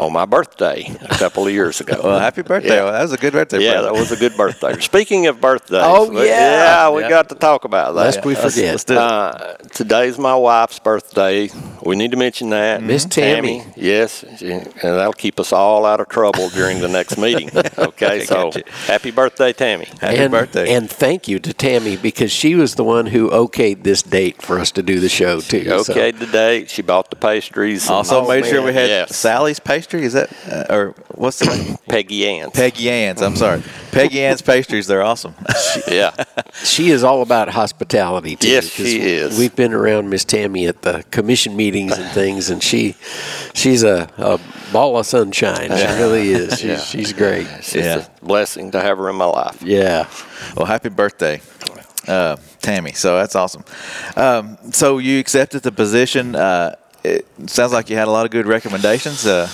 on 0.00 0.12
my 0.12 0.24
birthday 0.24 0.90
a 1.02 1.08
couple 1.18 1.46
of 1.46 1.52
years 1.52 1.80
ago. 1.80 2.00
Well, 2.02 2.18
happy 2.18 2.42
birthday! 2.42 2.68
Yeah. 2.76 2.84
Well, 2.84 2.92
that 2.92 3.02
was 3.02 3.12
a 3.12 3.16
good 3.18 3.32
birthday. 3.34 3.62
Yeah, 3.62 3.74
present. 3.74 3.94
that 3.94 4.00
was 4.00 4.12
a 4.12 4.16
good 4.16 4.36
birthday. 4.36 4.80
Speaking 4.80 5.26
of 5.26 5.40
birthdays, 5.40 5.82
Oh, 5.84 6.08
we- 6.08 6.26
yeah. 6.26 6.88
we 6.90 7.02
Yeah. 7.02 7.08
got 7.10 7.28
to 7.28 7.34
talk 7.34 7.64
about 7.64 7.94
that. 7.94 8.00
Lest 8.00 8.24
we 8.24 8.34
Let's- 8.34 8.54
forget. 8.54 8.72
let's. 8.72 8.90
Uh, 8.90 9.56
today's 9.72 10.18
my 10.18 10.34
wife's 10.34 10.78
birthday. 10.78 11.50
We 11.82 11.96
need 11.96 12.10
to 12.12 12.16
mention 12.16 12.50
that. 12.50 12.82
Miss 12.82 13.04
Tammy. 13.04 13.64
Yes, 13.76 14.24
she- 14.38 14.50
and 14.52 14.66
that'll 14.82 15.12
keep 15.12 15.38
us 15.38 15.52
all 15.52 15.84
out 15.84 16.00
of 16.00 16.08
trouble 16.08 16.48
during 16.50 16.80
the 16.80 16.88
next 16.88 17.18
meeting. 17.18 17.50
Okay, 17.78 18.24
so 18.24 18.50
happy 18.86 19.10
birthday, 19.10 19.52
Tammy. 19.52 19.86
Happy 20.00 20.16
and, 20.16 20.30
birthday! 20.30 20.72
And 20.74 20.88
thank 20.90 21.28
you 21.28 21.38
to 21.40 21.52
Tammy 21.52 21.96
because 21.96 22.30
she 22.30 22.54
was 22.54 22.74
the 22.76 22.84
one 22.84 23.06
who 23.06 23.28
okayed 23.30 23.82
this 23.82 24.02
date 24.02 24.40
for 24.42 24.58
us 24.58 24.70
to 24.72 24.82
do 24.82 25.00
the 25.00 25.08
show 25.08 25.40
too. 25.40 25.64
so- 25.84 25.92
the 25.92 26.28
date. 26.30 26.70
She 26.70 26.82
bought 26.82 27.10
the 27.10 27.16
pastries. 27.16 27.86
and- 27.86 27.96
also 27.96 28.26
made 28.26 28.46
sure 28.46 28.62
we 28.62 28.72
had 28.72 28.88
yes. 28.88 29.16
Sally's 29.16 29.58
pastry 29.60 29.89
Pastry? 29.90 30.06
Is 30.06 30.12
that 30.12 30.30
uh, 30.70 30.72
or 30.74 30.94
what's 31.14 31.40
the 31.40 31.46
name? 31.46 31.76
Peggy 31.88 32.28
Ann's. 32.28 32.52
Peggy 32.52 32.88
Ann's. 32.90 33.20
I'm 33.22 33.34
sorry, 33.36 33.62
Peggy 33.92 34.22
Ann's 34.22 34.40
pastries. 34.42 34.86
They're 34.86 35.02
awesome. 35.02 35.34
yeah. 35.88 36.12
She 36.64 36.90
is 36.90 37.02
all 37.02 37.22
about 37.22 37.48
hospitality. 37.48 38.36
Too, 38.36 38.48
Yes, 38.48 38.76
'cause 38.76 38.86
she 38.86 39.00
is. 39.00 39.38
We've 39.38 39.54
been 39.54 39.72
around 39.72 40.08
Miss 40.08 40.24
Tammy 40.24 40.66
at 40.66 40.82
the 40.82 41.04
commission 41.10 41.56
meetings 41.56 41.98
and 41.98 42.08
things, 42.12 42.50
and 42.50 42.62
she, 42.62 42.94
she's 43.54 43.82
a, 43.82 44.08
a 44.16 44.38
ball 44.72 44.96
of 44.98 45.06
sunshine. 45.06 45.68
She 45.76 45.86
really 46.00 46.30
is. 46.30 46.58
She's, 46.58 46.64
Yeah. 46.64 46.78
she's 46.78 47.12
great. 47.12 47.46
It's 47.58 47.74
Yeah. 47.74 48.06
a 48.22 48.24
blessing 48.24 48.70
to 48.72 48.80
have 48.80 48.98
her 48.98 49.08
in 49.10 49.16
my 49.16 49.24
life. 49.26 49.60
Yeah. 49.62 50.06
well, 50.56 50.66
happy 50.66 50.88
birthday, 50.88 51.40
uh, 52.06 52.36
Tammy. 52.62 52.92
So 52.92 53.16
that's 53.16 53.34
awesome. 53.34 53.64
Um, 54.16 54.56
so 54.72 54.98
you 54.98 55.18
accepted 55.18 55.62
the 55.62 55.72
position. 55.72 56.36
Uh, 56.36 56.76
it 57.02 57.26
sounds 57.46 57.72
like 57.72 57.88
you 57.90 57.96
had 57.96 58.06
a 58.08 58.10
lot 58.10 58.24
of 58.26 58.30
good 58.30 58.46
recommendations. 58.46 59.26
Uh, 59.26 59.48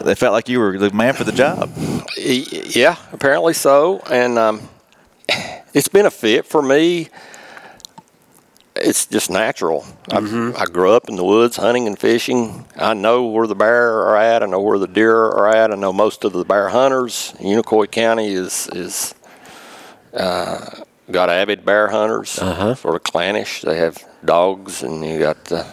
they 0.00 0.14
felt 0.14 0.32
like 0.32 0.48
you 0.48 0.58
were 0.60 0.78
the 0.78 0.90
man 0.90 1.14
for 1.14 1.24
the 1.24 1.32
job. 1.32 1.70
Yeah, 2.16 2.96
apparently 3.12 3.54
so. 3.54 4.00
And 4.10 4.38
um, 4.38 4.68
it's 5.72 5.88
been 5.88 6.06
a 6.06 6.10
fit 6.10 6.46
for 6.46 6.62
me. 6.62 7.08
It's 8.76 9.06
just 9.06 9.30
natural. 9.30 9.84
I, 10.10 10.18
I 10.58 10.64
grew 10.66 10.90
up 10.90 11.08
in 11.08 11.14
the 11.14 11.24
woods 11.24 11.56
hunting 11.56 11.86
and 11.86 11.96
fishing. 11.96 12.66
I 12.76 12.92
know 12.94 13.24
where 13.26 13.46
the 13.46 13.54
bear 13.54 13.92
are 14.00 14.16
at. 14.16 14.42
I 14.42 14.46
know 14.46 14.60
where 14.60 14.78
the 14.78 14.88
deer 14.88 15.14
are 15.16 15.48
at. 15.54 15.70
I 15.70 15.76
know 15.76 15.92
most 15.92 16.24
of 16.24 16.32
the 16.32 16.44
bear 16.44 16.68
hunters. 16.70 17.34
Unicoi 17.38 17.88
County 17.90 18.32
is 18.34 18.68
is 18.72 19.14
uh, 20.12 20.82
got 21.10 21.30
avid 21.30 21.64
bear 21.64 21.88
hunters, 21.88 22.38
Uh-huh. 22.40 22.74
sort 22.74 22.96
of 22.96 23.04
clannish. 23.04 23.62
They 23.62 23.76
have 23.76 24.02
dogs, 24.24 24.82
and 24.82 25.04
you 25.04 25.20
got 25.20 25.44
the, 25.44 25.66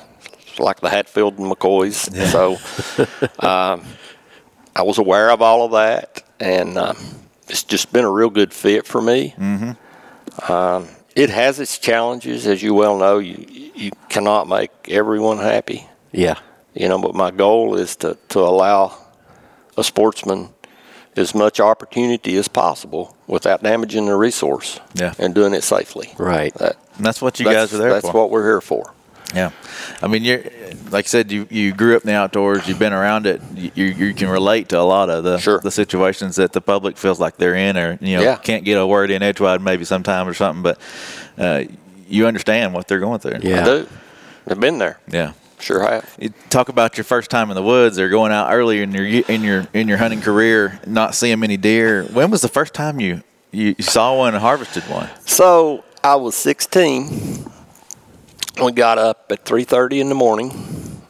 like 0.60 0.80
the 0.82 0.90
Hatfield 0.90 1.38
and 1.40 1.52
McCoys. 1.52 2.10
So 2.32 2.54
um, 3.48 3.84
I 4.76 4.84
was 4.84 4.98
aware 4.98 5.30
of 5.32 5.42
all 5.42 5.66
of 5.66 5.72
that, 5.72 6.24
and 6.40 6.78
um, 6.78 6.98
it's 7.50 7.64
just 7.64 7.92
been 7.94 8.06
a 8.06 8.12
real 8.12 8.30
good 8.30 8.54
fit 8.54 8.86
for 8.86 9.02
me. 9.02 9.34
Mm-hmm. 9.38 10.52
Um, 10.52 10.88
it 11.16 11.30
has 11.30 11.60
its 11.60 11.78
challenges, 11.78 12.48
as 12.48 12.64
you 12.64 12.74
well 12.74 12.98
know. 12.98 13.20
You 13.20 13.46
you 13.76 13.92
cannot 14.10 14.48
make 14.48 14.72
everyone 14.90 15.38
happy, 15.38 15.88
Yeah. 16.12 16.36
you 16.74 16.88
know. 16.88 17.00
But 17.02 17.16
my 17.16 17.32
goal 17.32 17.76
is 17.76 17.96
to 17.98 18.18
to 18.30 18.40
allow 18.40 18.96
a 19.78 19.84
sportsman 19.84 20.50
as 21.18 21.36
much 21.36 21.60
opportunity 21.60 22.38
as 22.38 22.48
possible 22.48 23.18
without 23.28 23.62
damaging 23.62 24.06
the 24.06 24.16
resource, 24.16 24.80
Yeah. 24.94 25.14
and 25.20 25.36
doing 25.36 25.54
it 25.54 25.64
safely. 25.64 26.14
Right. 26.18 26.54
That, 26.56 26.78
And 26.96 27.06
that's 27.06 27.22
what 27.22 27.38
you 27.40 27.46
that's, 27.46 27.72
guys 27.72 27.74
are 27.74 27.78
there 27.84 27.92
That's 27.94 28.08
for. 28.10 28.14
what 28.14 28.30
we're 28.32 28.44
here 28.46 28.62
for. 28.62 28.94
Yeah, 29.34 29.52
I 30.02 30.08
mean, 30.08 30.24
you're 30.24 30.44
like 30.90 31.06
I 31.06 31.08
said, 31.08 31.32
you 31.32 31.48
you 31.50 31.74
grew 31.74 31.96
up 31.96 32.04
in 32.04 32.08
the 32.08 32.16
outdoors. 32.16 32.68
You've 32.68 32.80
been 32.80 32.94
around 32.94 33.26
it. 33.26 33.42
You 33.56 33.86
you 33.86 34.14
can 34.14 34.28
relate 34.30 34.70
to 34.70 34.80
a 34.80 34.84
lot 34.84 35.10
of 35.10 35.24
the 35.24 35.38
Sure. 35.38 35.60
the 35.60 35.72
situations 35.72 36.36
that 36.36 36.52
the 36.54 36.62
public 36.62 36.98
feels 36.98 37.20
like 37.20 37.38
they're 37.38 37.56
in, 37.56 37.78
or 37.78 37.98
you 38.02 38.18
know, 38.18 38.24
Yeah. 38.24 38.36
can't 38.36 38.66
get 38.66 38.78
a 38.78 38.86
word 38.86 39.10
in 39.12 39.24
edgewise 39.24 39.62
maybe 39.62 39.86
sometimes 39.86 40.30
or 40.30 40.34
something. 40.34 40.64
But 40.64 40.80
uh, 41.38 41.64
you 42.10 42.28
understand 42.28 42.74
what 42.74 42.88
they're 42.88 43.00
going 43.00 43.20
through. 43.20 43.40
Yeah. 43.42 43.62
I 43.62 43.64
do. 43.66 43.88
I've 44.48 44.60
been 44.60 44.78
there. 44.80 45.00
yeah. 45.08 45.32
Sure 45.60 45.80
have. 45.88 46.16
You 46.20 46.34
talk 46.50 46.70
about 46.70 46.98
your 46.98 47.04
first 47.04 47.30
time 47.30 47.52
in 47.52 47.56
the 47.56 47.62
woods 47.62 48.00
or 48.00 48.10
going 48.10 48.32
out 48.32 48.52
earlier 48.52 48.82
in 48.82 48.92
your 48.92 49.06
in 49.06 49.44
your 49.44 49.68
in 49.74 49.88
your 49.88 49.98
hunting 50.00 50.20
career, 50.20 50.80
not 50.88 51.14
seeing 51.14 51.40
many 51.40 51.56
deer. 51.56 52.04
When 52.12 52.32
was 52.32 52.42
the 52.42 52.48
first 52.50 52.74
time 52.74 53.00
you 53.00 53.22
you 53.52 53.76
saw 53.80 54.18
one 54.18 54.34
and 54.34 54.42
harvested 54.42 54.84
one? 54.90 55.08
So 55.26 55.84
I 56.04 56.16
was 56.16 56.34
16. 56.36 57.46
We 58.60 58.74
got 58.74 58.98
up 58.98 59.32
at 59.32 59.46
3:30 59.46 60.02
in 60.02 60.10
the 60.10 60.16
morning 60.16 61.02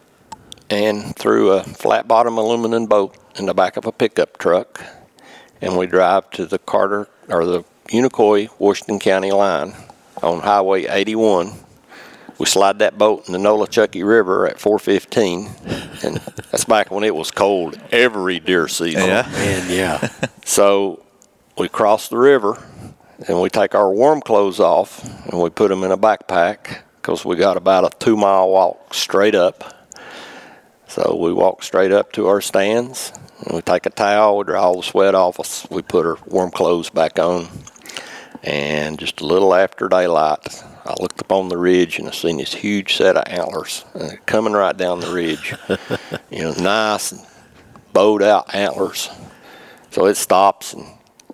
and 0.70 1.16
threw 1.16 1.52
a 1.52 1.64
flat 1.64 2.08
bottom 2.08 2.38
aluminum 2.38 2.86
boat 2.86 3.16
in 3.36 3.46
the 3.46 3.54
back 3.54 3.78
of 3.78 3.86
a 3.86 3.92
pickup 3.92 4.38
truck, 4.38 4.82
and 5.60 5.76
we 5.76 5.88
drive 5.88 6.30
to 6.32 6.46
the 6.46 6.60
Carter 6.60 7.08
or 7.30 7.46
the 7.46 7.64
Unicoi 7.88 8.50
Washington 8.60 9.00
County 9.00 9.32
line 9.32 9.74
on 10.22 10.42
Highway 10.42 10.86
81. 10.86 11.54
We 12.38 12.46
slide 12.46 12.80
that 12.80 12.98
boat 12.98 13.28
in 13.28 13.34
the 13.34 13.40
Nolichucky 13.40 14.06
River 14.06 14.48
at 14.48 14.58
4:15, 14.60 15.50
and 16.04 16.18
that's 16.52 16.66
back 16.66 16.92
when 16.92 17.04
it 17.04 17.16
was 17.16 17.32
cold 17.32 17.80
every 17.92 18.40
deer 18.40 18.68
season. 18.68 19.08
Yeah. 19.08 19.28
Man, 19.32 19.70
yeah. 19.70 20.10
So 20.44 21.04
we 21.58 21.70
cross 21.70 22.10
the 22.10 22.18
river 22.18 22.62
and 23.28 23.40
we 23.42 23.50
take 23.50 23.74
our 23.74 23.90
warm 23.90 24.20
clothes 24.20 24.60
off 24.60 25.06
and 25.30 25.42
we 25.42 25.50
put 25.50 25.70
them 25.70 25.84
in 25.84 25.92
a 25.92 25.98
backpack 25.98 26.80
because 27.12 27.26
we 27.26 27.36
got 27.36 27.58
about 27.58 27.84
a 27.84 27.98
two 27.98 28.16
mile 28.16 28.50
walk 28.50 28.94
straight 28.94 29.36
up. 29.36 29.90
So 30.88 31.18
we 31.22 31.34
walk 31.34 31.62
straight 31.62 31.92
up 31.92 32.14
to 32.14 32.28
our 32.28 32.40
stands 32.40 33.12
and 33.44 33.54
we 33.54 33.62
take 33.62 33.86
a 33.86 33.90
towel, 33.90 34.38
we 34.38 34.46
dry 34.46 34.60
all 34.60 34.78
the 34.78 34.84
sweat 34.84 35.14
off 35.14 35.38
us, 35.38 35.68
we 35.70 35.82
put 35.82 36.06
our 36.06 36.18
warm 36.26 36.52
clothes 36.52 36.90
back 36.90 37.20
on. 37.20 37.50
And 38.44 38.98
just 38.98 39.20
a 39.20 39.26
little 39.26 39.54
after 39.54 39.90
daylight, 39.90 40.64
I 40.86 40.96
looked 41.02 41.20
up 41.20 41.34
on 41.34 41.50
the 41.50 41.58
ridge 41.58 42.00
and 42.00 42.08
I 42.08 42.12
seen 42.12 42.38
this 42.38 42.54
huge 42.54 42.96
set 42.96 43.18
of 43.18 43.24
antlers 43.28 43.84
coming 44.26 44.54
right 44.54 44.78
down 44.78 45.02
the 45.02 45.12
ridge. 45.12 45.54
you 46.32 46.44
know, 46.44 46.54
nice 46.54 47.14
bowed 47.92 48.24
out 48.24 48.56
antlers. 48.56 49.10
So 49.90 50.06
it 50.06 50.16
stops 50.16 50.72
and 50.72 50.86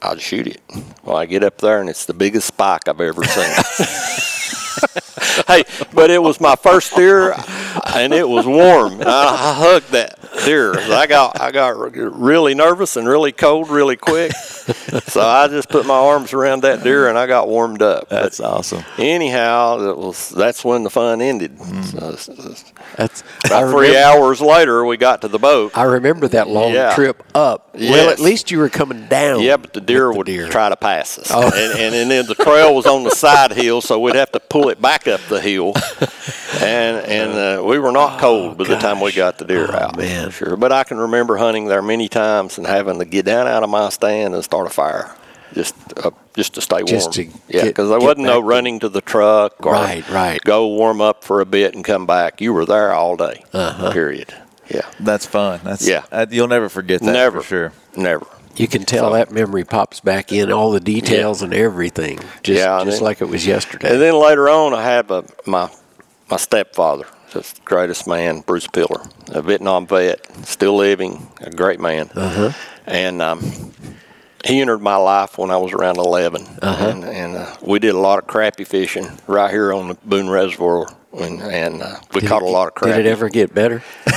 I 0.02 0.18
shoot 0.18 0.48
it. 0.48 0.62
Well, 1.04 1.18
I 1.18 1.28
get 1.28 1.44
up 1.44 1.60
there 1.60 1.80
and 1.80 1.88
it's 1.88 2.06
the 2.06 2.16
biggest 2.16 2.48
spike 2.48 2.88
I've 2.88 3.00
ever 3.00 3.24
seen. 3.24 4.34
hey, 5.48 5.64
but 5.94 6.10
it 6.10 6.22
was 6.22 6.40
my 6.40 6.56
first 6.56 6.96
deer 6.96 7.34
and 7.94 8.14
it 8.14 8.28
was 8.28 8.46
warm. 8.46 9.02
I, 9.02 9.06
I 9.06 9.54
hugged 9.54 9.92
that 9.92 10.17
deer. 10.46 10.78
I 10.78 11.08
got 11.08 11.40
I 11.40 11.52
got 11.52 11.78
really 11.96 12.54
nervous 12.56 12.96
and 12.98 13.08
really 13.08 13.32
cold 13.32 13.70
really 13.70 13.96
quick. 13.96 14.32
So 14.34 15.22
I 15.22 15.48
just 15.48 15.70
put 15.70 15.86
my 15.86 15.96
arms 15.96 16.34
around 16.34 16.64
that 16.64 16.84
deer 16.84 17.08
and 17.08 17.18
I 17.18 17.26
got 17.28 17.48
warmed 17.48 17.82
up. 17.82 18.10
But 18.10 18.24
That's 18.24 18.40
awesome. 18.40 18.84
anyhow, 18.98 19.80
it 19.90 19.98
was 19.98 20.30
that's 20.30 20.64
when 20.66 20.84
the 20.84 20.90
fun 20.90 21.22
ended. 21.22 21.58
So, 21.60 21.98
it's- 22.10 22.28
it's- 22.30 22.74
That's 22.98 23.24
about 23.46 23.70
three 23.72 23.98
hours 23.98 24.42
later, 24.42 24.86
we 24.86 24.98
got 24.98 25.22
to 25.22 25.28
the 25.28 25.40
boat. 25.40 25.72
I 25.78 25.84
remember 25.84 26.28
that 26.30 26.48
long 26.50 26.74
Yeah. 26.74 26.94
trip 26.96 27.24
up. 27.36 27.70
Well, 27.74 28.10
at 28.10 28.20
least 28.20 28.50
you 28.50 28.58
were 28.60 28.70
coming 28.70 29.08
down. 29.08 29.42
Yeah, 29.42 29.58
but 29.58 29.74
the 29.74 29.82
deer 29.82 30.12
the 30.12 30.18
would 30.18 30.26
deer. 30.28 30.48
try 30.50 30.68
to 30.70 30.76
pass 30.76 31.20
us, 31.20 31.30
Oh. 31.34 31.44
and, 31.44 31.80
and 31.80 31.94
and 31.96 32.10
then 32.12 32.26
the 32.26 32.34
trail 32.36 32.74
was 32.74 32.86
on 32.88 33.04
the 33.04 33.12
side 33.12 33.52
hill, 33.52 33.82
so 33.82 34.00
we'd 34.00 34.16
have 34.16 34.32
to 34.32 34.40
pull 34.40 34.70
it 34.70 34.82
back 34.82 35.08
up 35.08 35.22
the 35.30 35.40
hill, 35.40 35.74
and 36.62 36.98
and 37.06 37.32
uh, 37.60 37.64
we 37.64 37.78
were 37.78 37.92
not 37.92 38.20
cold 38.20 38.58
by 38.58 38.64
the 38.66 38.78
time 38.78 39.00
we 39.00 39.12
got 39.12 39.38
the 39.38 39.46
deer 39.46 39.68
Oh, 39.72 39.76
out. 39.78 39.98
man. 39.98 40.17
Sure. 40.30 40.58
But 40.58 40.72
I 40.72 40.84
can 40.84 40.98
remember 40.98 41.38
hunting 41.38 41.66
there 41.68 41.82
many 41.82 42.08
times 42.10 42.58
and 42.58 42.68
having 42.68 43.00
to 43.00 43.06
get 43.06 43.26
down 43.26 43.48
out 43.48 43.64
of 43.64 43.70
my 43.70 43.90
stand 43.90 44.34
and 44.34 44.44
start 44.44 44.68
a 44.68 44.70
fire, 44.70 45.14
just 45.54 45.76
uh, 45.98 46.12
just 46.36 46.54
to 46.56 46.62
stay 46.62 46.78
warm. 46.78 46.88
Just 46.88 47.14
to 47.14 47.26
yeah, 47.48 47.64
because 47.66 47.90
there 47.90 48.00
wasn't 48.00 48.26
no 48.28 48.40
running 48.40 48.80
to 48.80 48.90
the 48.90 49.02
truck 49.02 49.66
or 49.66 49.74
Right, 49.74 50.08
right. 50.10 50.42
go 50.44 50.68
warm 50.68 51.02
up 51.02 51.24
for 51.24 51.42
a 51.42 51.46
bit 51.46 51.74
and 51.76 51.84
come 51.84 52.06
back. 52.06 52.42
You 52.42 52.54
were 52.54 52.66
there 52.66 52.94
all 52.94 53.16
day. 53.16 53.44
Uh-huh. 53.54 53.92
Period. 53.92 54.34
Yeah. 54.70 54.82
That's 55.00 55.26
fun. 55.26 55.62
That's 55.64 55.88
Yeah. 55.88 56.04
uh, 56.12 56.26
you'll 56.30 56.50
never 56.50 56.68
forget 56.70 57.00
that. 57.02 57.12
Never. 57.14 57.42
for 57.42 57.48
sure. 57.48 57.74
Never. 57.96 58.26
You 58.58 58.68
can 58.68 58.84
tell 58.86 59.12
that 59.12 59.32
memory 59.32 59.64
pops 59.64 60.00
back 60.00 60.32
in, 60.34 60.52
all 60.52 60.72
the 60.72 60.80
details 60.80 61.44
and 61.44 61.54
everything, 61.54 62.20
just 62.42 62.60
Yeah, 62.60 62.78
and 62.80 62.86
just 62.86 62.98
then- 62.98 63.06
like 63.06 63.22
it 63.22 63.26
was 63.30 63.46
yesterday. 63.46 63.92
And 63.94 64.02
then 64.02 64.16
later 64.16 64.50
on, 64.50 64.74
I 64.74 64.84
had 64.84 65.10
a, 65.12 65.24
my 65.46 65.70
my 66.30 66.38
stepfather, 66.38 67.04
just 67.06 67.17
the 67.32 67.46
greatest 67.66 68.08
man, 68.08 68.42
Bruce 68.42 68.68
Pillar, 68.68 69.02
a 69.30 69.42
Vietnam 69.42 69.88
vet, 69.88 70.26
still 70.46 70.76
living, 70.76 71.28
a 71.42 71.52
great 71.52 71.80
man. 71.80 72.10
Uh-huh. 72.16 72.52
And 72.86 73.22
um, 73.22 73.42
he 74.46 74.62
entered 74.62 74.80
my 74.80 74.96
life 74.96 75.38
when 75.38 75.52
I 75.52 75.58
was 75.58 75.74
around 75.74 75.98
11. 75.98 76.46
And, 76.90 77.04
and 77.04 77.36
uh, 77.36 77.56
we 77.62 77.80
did 77.80 77.96
a 77.96 78.00
lot 78.00 78.20
of 78.20 78.28
crappie 78.28 78.68
fishing 78.68 79.08
right 79.28 79.52
here 79.52 79.74
on 79.74 79.90
the 79.90 79.96
Boone 79.96 80.30
Reservoir. 80.30 80.88
And, 81.18 81.42
and 81.42 81.82
uh, 81.82 81.96
we 82.14 82.22
Did 82.22 82.30
caught 82.30 82.42
it- 82.44 82.48
a 82.48 82.52
lot 82.52 82.68
of 82.68 82.76
crappie. 82.76 82.98
Did 82.98 83.06
it 83.06 83.10
ever 83.10 83.30
get 83.30 83.54
better? 83.54 83.84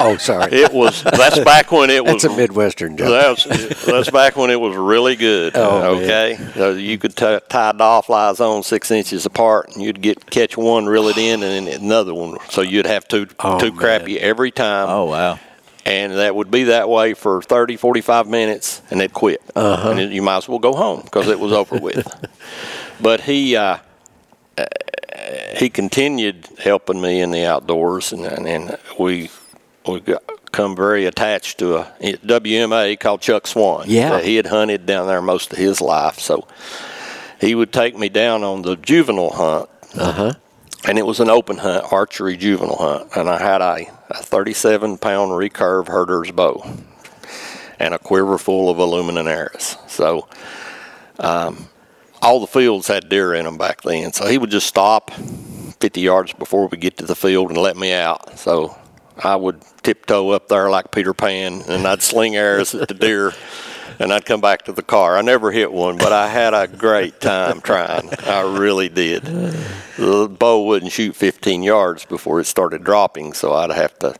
oh, 0.00 0.16
sorry. 0.18 0.52
It 0.52 0.72
was, 0.72 1.02
that's 1.02 1.38
back 1.40 1.70
when 1.72 1.90
it 1.90 2.04
was. 2.04 2.22
That's 2.22 2.24
a 2.32 2.36
Midwestern 2.36 2.96
joke. 2.96 3.08
That's, 3.08 3.84
that's 3.84 4.10
back 4.10 4.36
when 4.36 4.50
it 4.50 4.60
was 4.60 4.76
really 4.76 5.16
good. 5.16 5.52
Oh, 5.56 5.96
okay, 5.96 6.38
so 6.54 6.72
you 6.72 6.98
could 6.98 7.16
t- 7.16 7.38
tie 7.48 7.72
doll 7.72 8.02
flies 8.02 8.40
on 8.40 8.62
six 8.62 8.90
inches 8.90 9.26
apart, 9.26 9.70
and 9.74 9.82
you'd 9.82 10.00
get 10.00 10.30
catch 10.30 10.56
one, 10.56 10.86
reel 10.86 11.08
it 11.08 11.18
in, 11.18 11.42
and 11.42 11.66
then 11.66 11.80
another 11.80 12.14
one. 12.14 12.38
So 12.48 12.60
you'd 12.62 12.86
have 12.86 13.06
two 13.08 13.26
Oh, 13.40 13.58
two 13.58 13.72
man. 13.72 13.80
crappie 13.80 14.16
every 14.18 14.50
time, 14.50 14.88
Oh 14.88 15.04
wow. 15.06 15.38
and 15.84 16.12
that 16.12 16.34
would 16.36 16.50
be 16.50 16.64
that 16.64 16.88
way 16.88 17.14
for 17.14 17.42
30, 17.42 17.76
45 17.76 18.26
minutes, 18.28 18.82
and 18.90 19.00
they'd 19.00 19.12
quit, 19.12 19.42
Uh-huh. 19.56 19.90
and 19.90 20.12
you 20.12 20.22
might 20.22 20.38
as 20.38 20.48
well 20.48 20.58
go 20.60 20.74
home 20.74 21.02
because 21.02 21.28
it 21.28 21.40
was 21.40 21.52
over 21.52 21.76
with. 21.78 22.06
But 23.02 23.22
he. 23.22 23.56
Uh, 23.56 23.78
uh, 24.58 24.66
he 25.56 25.70
continued 25.70 26.48
helping 26.58 27.00
me 27.00 27.20
in 27.20 27.30
the 27.30 27.44
outdoors, 27.44 28.12
and, 28.12 28.24
and, 28.24 28.46
and 28.46 28.78
we 28.98 29.30
we 29.86 30.00
got 30.00 30.22
come 30.52 30.74
very 30.74 31.06
attached 31.06 31.58
to 31.58 31.76
a 31.76 31.84
WMA 32.00 32.98
called 32.98 33.20
Chuck 33.20 33.46
Swan. 33.46 33.84
Yeah. 33.86 34.10
that 34.10 34.24
he 34.24 34.36
had 34.36 34.46
hunted 34.46 34.84
down 34.86 35.06
there 35.06 35.22
most 35.22 35.52
of 35.52 35.58
his 35.58 35.80
life, 35.80 36.18
so 36.18 36.46
he 37.40 37.54
would 37.54 37.72
take 37.72 37.96
me 37.96 38.08
down 38.08 38.42
on 38.42 38.62
the 38.62 38.76
juvenile 38.76 39.30
hunt. 39.30 39.70
Uh 39.94 40.12
huh. 40.12 40.32
and 40.84 40.98
it 40.98 41.06
was 41.06 41.18
an 41.18 41.28
open 41.28 41.56
hunt, 41.58 41.84
archery 41.92 42.36
juvenile 42.36 42.76
hunt, 42.76 43.16
and 43.16 43.28
I 43.28 43.38
had 43.38 43.60
a, 43.60 43.86
a 44.10 44.22
37 44.22 44.98
pound 44.98 45.32
recurve 45.32 45.88
Herter's 45.88 46.30
bow 46.30 46.62
and 47.80 47.94
a 47.94 47.98
quiver 47.98 48.38
full 48.38 48.70
of 48.70 48.78
aluminum 48.78 49.26
arrows. 49.26 49.76
So, 49.88 50.28
um, 51.18 51.69
all 52.22 52.40
the 52.40 52.46
fields 52.46 52.88
had 52.88 53.08
deer 53.08 53.34
in 53.34 53.44
them 53.44 53.58
back 53.58 53.82
then. 53.82 54.12
So 54.12 54.26
he 54.26 54.38
would 54.38 54.50
just 54.50 54.66
stop 54.66 55.10
50 55.10 56.00
yards 56.00 56.32
before 56.32 56.66
we 56.68 56.76
get 56.78 56.96
to 56.98 57.06
the 57.06 57.14
field 57.16 57.48
and 57.50 57.58
let 57.58 57.76
me 57.76 57.92
out. 57.92 58.38
So 58.38 58.76
I 59.22 59.36
would 59.36 59.60
tiptoe 59.82 60.30
up 60.30 60.48
there 60.48 60.70
like 60.70 60.90
Peter 60.92 61.14
Pan 61.14 61.62
and 61.68 61.86
I'd 61.86 62.02
sling 62.02 62.36
arrows 62.36 62.74
at 62.74 62.88
the 62.88 62.94
deer 62.94 63.32
and 63.98 64.12
I'd 64.12 64.24
come 64.24 64.40
back 64.40 64.62
to 64.66 64.72
the 64.72 64.82
car. 64.82 65.16
I 65.16 65.22
never 65.22 65.50
hit 65.50 65.72
one, 65.72 65.96
but 65.98 66.12
I 66.12 66.28
had 66.28 66.54
a 66.54 66.66
great 66.66 67.20
time 67.20 67.60
trying. 67.60 68.10
I 68.24 68.40
really 68.58 68.88
did. 68.88 69.22
The 69.24 70.28
bow 70.28 70.64
wouldn't 70.64 70.92
shoot 70.92 71.16
15 71.16 71.62
yards 71.62 72.04
before 72.06 72.40
it 72.40 72.46
started 72.46 72.82
dropping, 72.84 73.32
so 73.34 73.52
I'd 73.54 73.70
have 73.70 73.98
to 74.00 74.14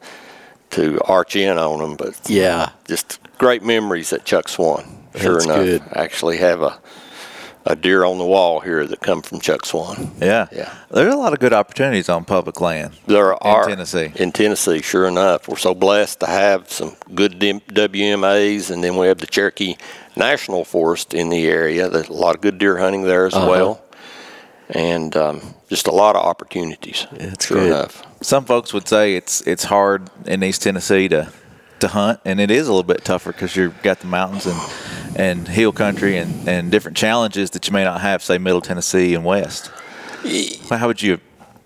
to 0.70 1.00
arch 1.04 1.34
in 1.34 1.58
on 1.58 1.80
them. 1.80 1.96
But 1.96 2.20
Yeah. 2.30 2.70
just 2.86 3.18
great 3.38 3.62
memories 3.64 4.12
at 4.12 4.24
Chuck 4.24 4.48
Swan. 4.48 4.84
Sure 5.16 5.32
That's 5.34 5.44
enough, 5.46 5.56
good. 5.64 5.82
I 5.92 6.04
actually 6.04 6.36
have 6.36 6.62
a 6.62 6.78
a 7.66 7.76
deer 7.76 8.04
on 8.04 8.18
the 8.18 8.24
wall 8.24 8.60
here 8.60 8.86
that 8.86 9.00
come 9.00 9.20
from 9.22 9.38
Chuck 9.40 9.66
Swan. 9.66 10.10
Yeah. 10.18 10.48
Yeah. 10.50 10.74
There's 10.90 11.12
a 11.12 11.16
lot 11.16 11.32
of 11.34 11.40
good 11.40 11.52
opportunities 11.52 12.08
on 12.08 12.24
public 12.24 12.60
land. 12.60 12.94
There 13.06 13.34
are 13.42 13.62
in 13.64 13.68
Tennessee. 13.76 14.12
In 14.16 14.32
Tennessee, 14.32 14.80
sure 14.82 15.06
enough, 15.06 15.46
we're 15.48 15.56
so 15.56 15.74
blessed 15.74 16.20
to 16.20 16.26
have 16.26 16.70
some 16.70 16.96
good 17.14 17.38
WMAs, 17.38 18.70
and 18.70 18.82
then 18.82 18.96
we 18.96 19.06
have 19.08 19.18
the 19.18 19.26
Cherokee 19.26 19.76
National 20.16 20.64
Forest 20.64 21.14
in 21.14 21.28
the 21.28 21.46
area. 21.48 21.88
There's 21.88 22.08
a 22.08 22.12
lot 22.12 22.34
of 22.34 22.40
good 22.40 22.58
deer 22.58 22.78
hunting 22.78 23.02
there 23.04 23.26
as 23.26 23.34
Uh-huh. 23.34 23.46
well, 23.48 23.82
and 24.70 25.14
um, 25.16 25.54
just 25.68 25.86
a 25.86 25.92
lot 25.92 26.16
of 26.16 26.24
opportunities. 26.24 27.06
That's 27.12 27.46
sure 27.46 27.58
good. 27.58 27.66
enough. 27.68 28.02
Some 28.22 28.44
folks 28.44 28.72
would 28.72 28.86
say 28.88 29.14
it's 29.16 29.40
it's 29.42 29.64
hard 29.64 30.10
in 30.26 30.42
East 30.42 30.62
Tennessee 30.62 31.08
to 31.08 31.30
to 31.80 31.88
hunt, 31.88 32.20
and 32.24 32.40
it 32.40 32.50
is 32.50 32.68
a 32.68 32.72
little 32.72 32.82
bit 32.82 33.04
tougher 33.04 33.32
because 33.32 33.56
you've 33.56 33.82
got 33.82 34.00
the 34.00 34.06
mountains 34.06 34.46
and 34.46 34.58
and 35.16 35.48
hill 35.48 35.72
country 35.72 36.16
and, 36.16 36.48
and 36.48 36.70
different 36.70 36.96
challenges 36.96 37.50
that 37.50 37.66
you 37.66 37.72
may 37.72 37.84
not 37.84 38.00
have, 38.00 38.22
say, 38.22 38.38
Middle 38.38 38.60
Tennessee 38.60 39.14
and 39.14 39.24
West. 39.24 39.70
How 40.70 40.86
would 40.86 41.02
you? 41.02 41.20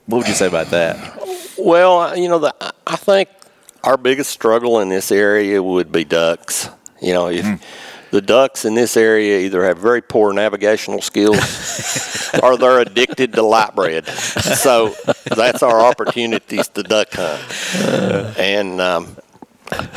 What 0.06 0.18
would 0.18 0.28
you 0.28 0.34
say 0.34 0.46
about 0.46 0.68
that? 0.68 0.96
Well, 1.58 2.00
uh, 2.00 2.14
you 2.14 2.28
know, 2.28 2.38
the, 2.38 2.54
I 2.86 2.96
think 2.96 3.28
our 3.82 3.96
biggest 3.96 4.30
struggle 4.30 4.80
in 4.80 4.88
this 4.88 5.12
area 5.12 5.62
would 5.62 5.92
be 5.92 6.04
ducks. 6.04 6.68
You 7.00 7.12
know, 7.12 7.28
if 7.28 7.44
the 8.10 8.20
ducks 8.20 8.64
in 8.64 8.74
this 8.74 8.96
area 8.96 9.40
either 9.40 9.64
have 9.64 9.78
very 9.78 10.00
poor 10.00 10.32
navigational 10.32 11.02
skills 11.02 12.30
or 12.42 12.56
they're 12.56 12.78
addicted 12.78 13.32
to 13.32 13.42
light 13.42 13.74
bread. 13.74 14.06
So 14.06 14.94
that's 15.24 15.62
our 15.62 15.80
opportunities 15.80 16.68
to 16.68 16.84
duck 16.84 17.08
hunt. 17.12 18.38
And 18.38 18.80
um, 18.80 19.16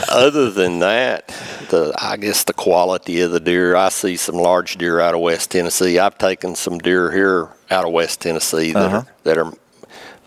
other 0.09 0.49
than 0.51 0.79
that, 0.79 1.27
the 1.69 1.93
I 1.99 2.17
guess 2.17 2.43
the 2.43 2.53
quality 2.53 3.21
of 3.21 3.31
the 3.31 3.39
deer. 3.39 3.75
I 3.75 3.89
see 3.89 4.15
some 4.17 4.35
large 4.35 4.77
deer 4.77 4.99
out 4.99 5.13
of 5.13 5.21
West 5.21 5.51
Tennessee. 5.51 5.99
I've 5.99 6.17
taken 6.17 6.55
some 6.55 6.77
deer 6.79 7.11
here 7.11 7.49
out 7.71 7.85
of 7.85 7.91
West 7.91 8.21
Tennessee 8.21 8.71
that 8.73 8.85
Uh-huh. 8.85 8.97
are 8.97 9.07
that 9.23 9.37
are 9.37 9.53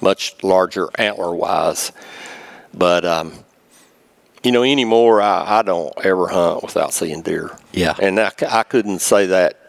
much 0.00 0.42
larger 0.42 0.88
antler 0.96 1.34
wise. 1.34 1.92
But 2.72 3.04
um, 3.04 3.32
you 4.42 4.52
know, 4.52 4.62
anymore 4.62 5.20
I, 5.20 5.58
I 5.58 5.62
don't 5.62 5.92
ever 6.04 6.28
hunt 6.28 6.62
without 6.62 6.92
seeing 6.94 7.22
deer. 7.22 7.50
Yeah. 7.72 7.94
And 8.00 8.18
I, 8.18 8.30
c- 8.30 8.46
I 8.48 8.62
couldn't 8.62 9.00
say 9.00 9.26
that 9.26 9.59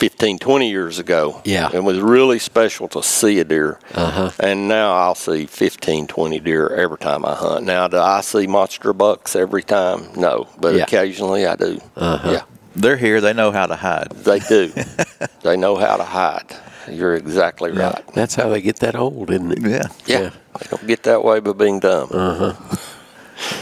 15, 0.00 0.38
20 0.38 0.70
years 0.70 0.98
ago. 0.98 1.42
Yeah. 1.44 1.68
It 1.74 1.84
was 1.84 2.00
really 2.00 2.38
special 2.38 2.88
to 2.88 3.02
see 3.02 3.38
a 3.38 3.44
deer. 3.44 3.78
Uh-huh. 3.94 4.30
And 4.40 4.66
now 4.66 4.94
I'll 4.94 5.14
see 5.14 5.44
15, 5.44 6.06
20 6.06 6.40
deer 6.40 6.68
every 6.70 6.96
time 6.96 7.26
I 7.26 7.34
hunt. 7.34 7.66
Now, 7.66 7.86
do 7.86 7.98
I 7.98 8.22
see 8.22 8.46
monster 8.46 8.94
bucks 8.94 9.36
every 9.36 9.62
time? 9.62 10.08
No. 10.16 10.48
But 10.58 10.74
Yeah. 10.74 10.84
occasionally 10.84 11.46
I 11.46 11.54
do. 11.54 11.80
Uh-huh. 11.96 12.30
Yeah. 12.32 12.42
They're 12.74 12.96
here. 12.96 13.20
They 13.20 13.34
know 13.34 13.52
how 13.52 13.66
to 13.66 13.76
hide. 13.76 14.08
They 14.12 14.38
do. 14.38 14.72
they 15.42 15.58
know 15.58 15.76
how 15.76 15.98
to 15.98 16.04
hide. 16.04 16.46
You're 16.90 17.14
exactly 17.14 17.70
right. 17.70 18.02
That's 18.14 18.34
how 18.34 18.48
they 18.48 18.62
get 18.62 18.76
that 18.80 18.96
old, 18.96 19.30
isn't 19.30 19.52
it? 19.52 19.58
Yeah. 19.60 19.88
Yeah. 20.06 20.30
They 20.58 20.66
don't 20.70 20.86
get 20.86 21.02
that 21.02 21.22
way 21.22 21.40
by 21.40 21.52
being 21.52 21.78
dumb. 21.78 22.08
Uh-huh. 22.10 22.54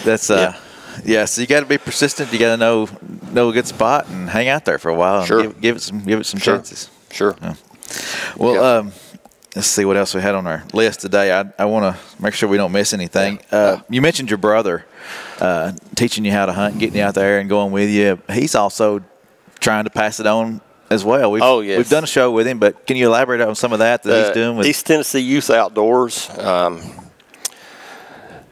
That's 0.04 0.30
uh. 0.30 0.54
Yeah. 1.04 1.24
so 1.26 1.40
you 1.40 1.46
got 1.46 1.60
to 1.60 1.66
be 1.66 1.78
persistent. 1.78 2.32
You 2.32 2.38
got 2.38 2.50
to 2.50 2.56
know 2.56 2.88
know 3.32 3.48
a 3.50 3.52
good 3.52 3.66
spot 3.66 4.08
and 4.08 4.28
hang 4.28 4.48
out 4.48 4.64
there 4.64 4.78
for 4.78 4.88
a 4.90 4.94
while. 4.94 5.18
And 5.18 5.26
Sure. 5.26 5.42
Give, 5.42 5.60
give 5.60 5.76
it 5.76 5.82
some 5.82 6.04
give 6.04 6.20
it 6.20 6.24
some 6.26 6.40
Sure. 6.40 6.56
chances. 6.56 6.90
Sure. 7.10 7.36
Well, 8.36 8.54
Yeah. 8.54 8.60
um, 8.78 8.92
let's 9.56 9.66
see 9.68 9.84
what 9.84 9.96
else 9.96 10.14
we 10.14 10.20
had 10.20 10.34
on 10.34 10.46
our 10.46 10.62
list 10.72 11.00
today. 11.00 11.32
I, 11.32 11.44
I 11.58 11.64
want 11.64 11.94
to 11.96 12.22
make 12.22 12.34
sure 12.34 12.48
we 12.48 12.56
don't 12.58 12.72
miss 12.72 12.92
anything. 12.92 13.40
Uh, 13.50 13.78
you 13.88 14.00
mentioned 14.02 14.30
your 14.30 14.38
brother 14.38 14.84
uh, 15.40 15.72
teaching 15.96 16.24
you 16.24 16.32
how 16.32 16.46
to 16.46 16.52
hunt, 16.52 16.78
getting 16.78 16.96
you 16.96 17.02
out 17.02 17.14
there 17.14 17.38
and 17.40 17.48
going 17.48 17.72
with 17.72 17.88
you. 17.90 18.20
He's 18.30 18.54
also 18.54 19.02
trying 19.60 19.84
to 19.84 19.90
pass 19.90 20.20
it 20.20 20.26
on 20.26 20.60
as 20.90 21.04
well. 21.04 21.30
We've, 21.30 21.42
Oh, 21.42 21.60
yes. 21.60 21.78
We've 21.78 21.88
done 21.88 22.04
a 22.04 22.06
show 22.06 22.30
with 22.30 22.46
him, 22.46 22.58
but 22.58 22.86
can 22.86 22.96
you 22.96 23.06
elaborate 23.06 23.40
on 23.40 23.54
some 23.54 23.72
of 23.72 23.78
that 23.80 24.02
that 24.04 24.18
he's 24.18 24.30
Uh, 24.30 24.34
doing 24.34 24.56
with? 24.56 24.66
East 24.66 24.86
Tennessee 24.86 25.20
Youth 25.20 25.50
Outdoors 25.50 26.28
um, 26.38 26.80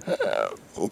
uh, 0.07 0.49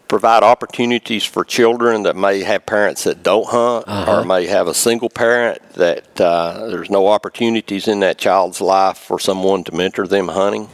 provide 0.09 0.43
opportunities 0.43 1.25
for 1.25 1.45
children 1.45 2.05
that 2.05 2.17
may 2.17 2.41
have 2.41 2.67
parents 2.67 3.05
that 3.05 3.23
don't 3.23 3.47
hunt 3.49 3.87
or 3.89 4.25
may 4.25 4.47
have 4.47 4.69
a 4.69 4.75
single 4.75 5.11
parent 5.11 5.61
that 5.75 6.21
uh, 6.21 6.67
there's 6.69 6.91
no 6.91 7.09
opportunities 7.09 7.89
in 7.89 8.01
that 8.01 8.19
child's 8.19 8.61
life 8.61 8.99
for 8.99 9.19
someone 9.19 9.65
to 9.65 9.75
mentor 9.75 10.07
them 10.07 10.29
hunting. 10.29 10.69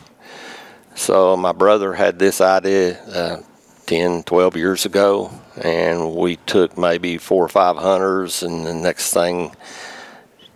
So 0.95 1.37
my 1.37 1.53
brother 1.53 1.95
had 1.95 2.19
this 2.19 2.41
idea 2.41 3.01
uh, 3.05 3.43
10, 3.87 4.25
12 4.25 4.57
years 4.57 4.87
ago, 4.87 5.31
and 5.57 6.15
we 6.15 6.37
took 6.37 6.77
maybe 6.79 7.19
four 7.19 7.45
or 7.45 7.49
five 7.49 7.77
hunters, 7.77 8.43
and 8.43 8.67
the 8.67 8.75
next 8.75 9.13
thing 9.13 9.55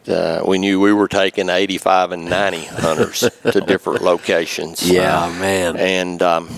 uh, 0.07 0.43
we 0.47 0.59
knew 0.59 0.81
we 0.81 0.93
were 0.93 1.09
taking 1.09 1.49
85 1.49 2.13
and 2.13 2.25
90 2.27 2.65
hunters 2.65 3.29
to 3.51 3.61
different 3.61 4.03
locations. 4.03 4.89
Yeah, 4.89 5.35
man. 5.41 5.77
And 5.77 6.23
um, 6.23 6.49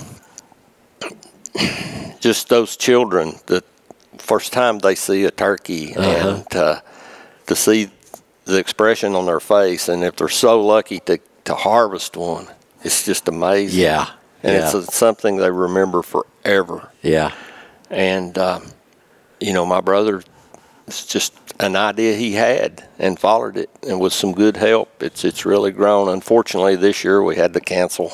just 2.20 2.48
those 2.48 2.76
children, 2.76 3.34
the 3.46 3.62
first 4.18 4.52
time 4.52 4.78
they 4.78 4.94
see 4.94 5.24
a 5.24 5.30
turkey 5.30 5.94
and 5.94 6.56
uh, 6.56 6.80
to 7.46 7.56
see 7.56 7.90
the 8.44 8.58
expression 8.58 9.14
on 9.14 9.26
their 9.26 9.40
face, 9.40 9.88
and 9.88 10.02
if 10.04 10.16
they're 10.16 10.28
so 10.28 10.60
lucky 10.64 11.00
to, 11.00 11.18
to 11.44 11.54
harvest 11.54 12.16
one, 12.16 12.48
it's 12.82 13.04
just 13.04 13.28
amazing. 13.28 13.80
Yeah. 13.80 14.08
And 14.42 14.54
yeah. 14.54 14.64
it's 14.64 14.74
a, 14.74 14.82
something 14.84 15.36
they 15.36 15.50
remember 15.50 16.02
forever. 16.02 16.90
yeah. 17.02 17.32
And, 17.90 18.36
um, 18.36 18.66
you 19.40 19.52
know, 19.52 19.64
my 19.64 19.80
brother, 19.80 20.22
it's 20.86 21.06
just 21.06 21.34
an 21.60 21.76
idea 21.76 22.16
he 22.16 22.32
had 22.32 22.86
and 22.98 23.18
followed 23.18 23.56
it. 23.56 23.70
And 23.82 24.00
with 24.00 24.12
some 24.12 24.32
good 24.32 24.56
help, 24.56 25.02
it's, 25.02 25.24
it's 25.24 25.46
really 25.46 25.70
grown. 25.70 26.08
Unfortunately, 26.08 26.76
this 26.76 27.04
year 27.04 27.22
we 27.22 27.36
had 27.36 27.52
to 27.54 27.60
cancel. 27.60 28.12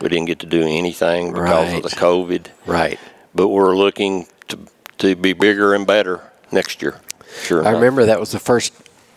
We 0.00 0.08
didn't 0.08 0.26
get 0.26 0.38
to 0.40 0.46
do 0.46 0.62
anything 0.62 1.32
because 1.32 1.72
of 1.74 1.82
the 1.82 1.90
COVID. 1.90 2.46
Right. 2.66 2.98
But 3.34 3.48
we're 3.48 3.76
looking 3.76 4.26
to, 4.48 4.58
to 4.98 5.14
be 5.14 5.32
bigger 5.34 5.74
and 5.74 5.86
better 5.86 6.20
next 6.50 6.82
year. 6.82 7.00
Sure. 7.42 7.58
I 7.64 7.70
enough. 7.70 7.74
remember 7.74 8.06
that 8.06 8.18
was 8.18 8.32
the 8.32 8.40
first 8.40 8.72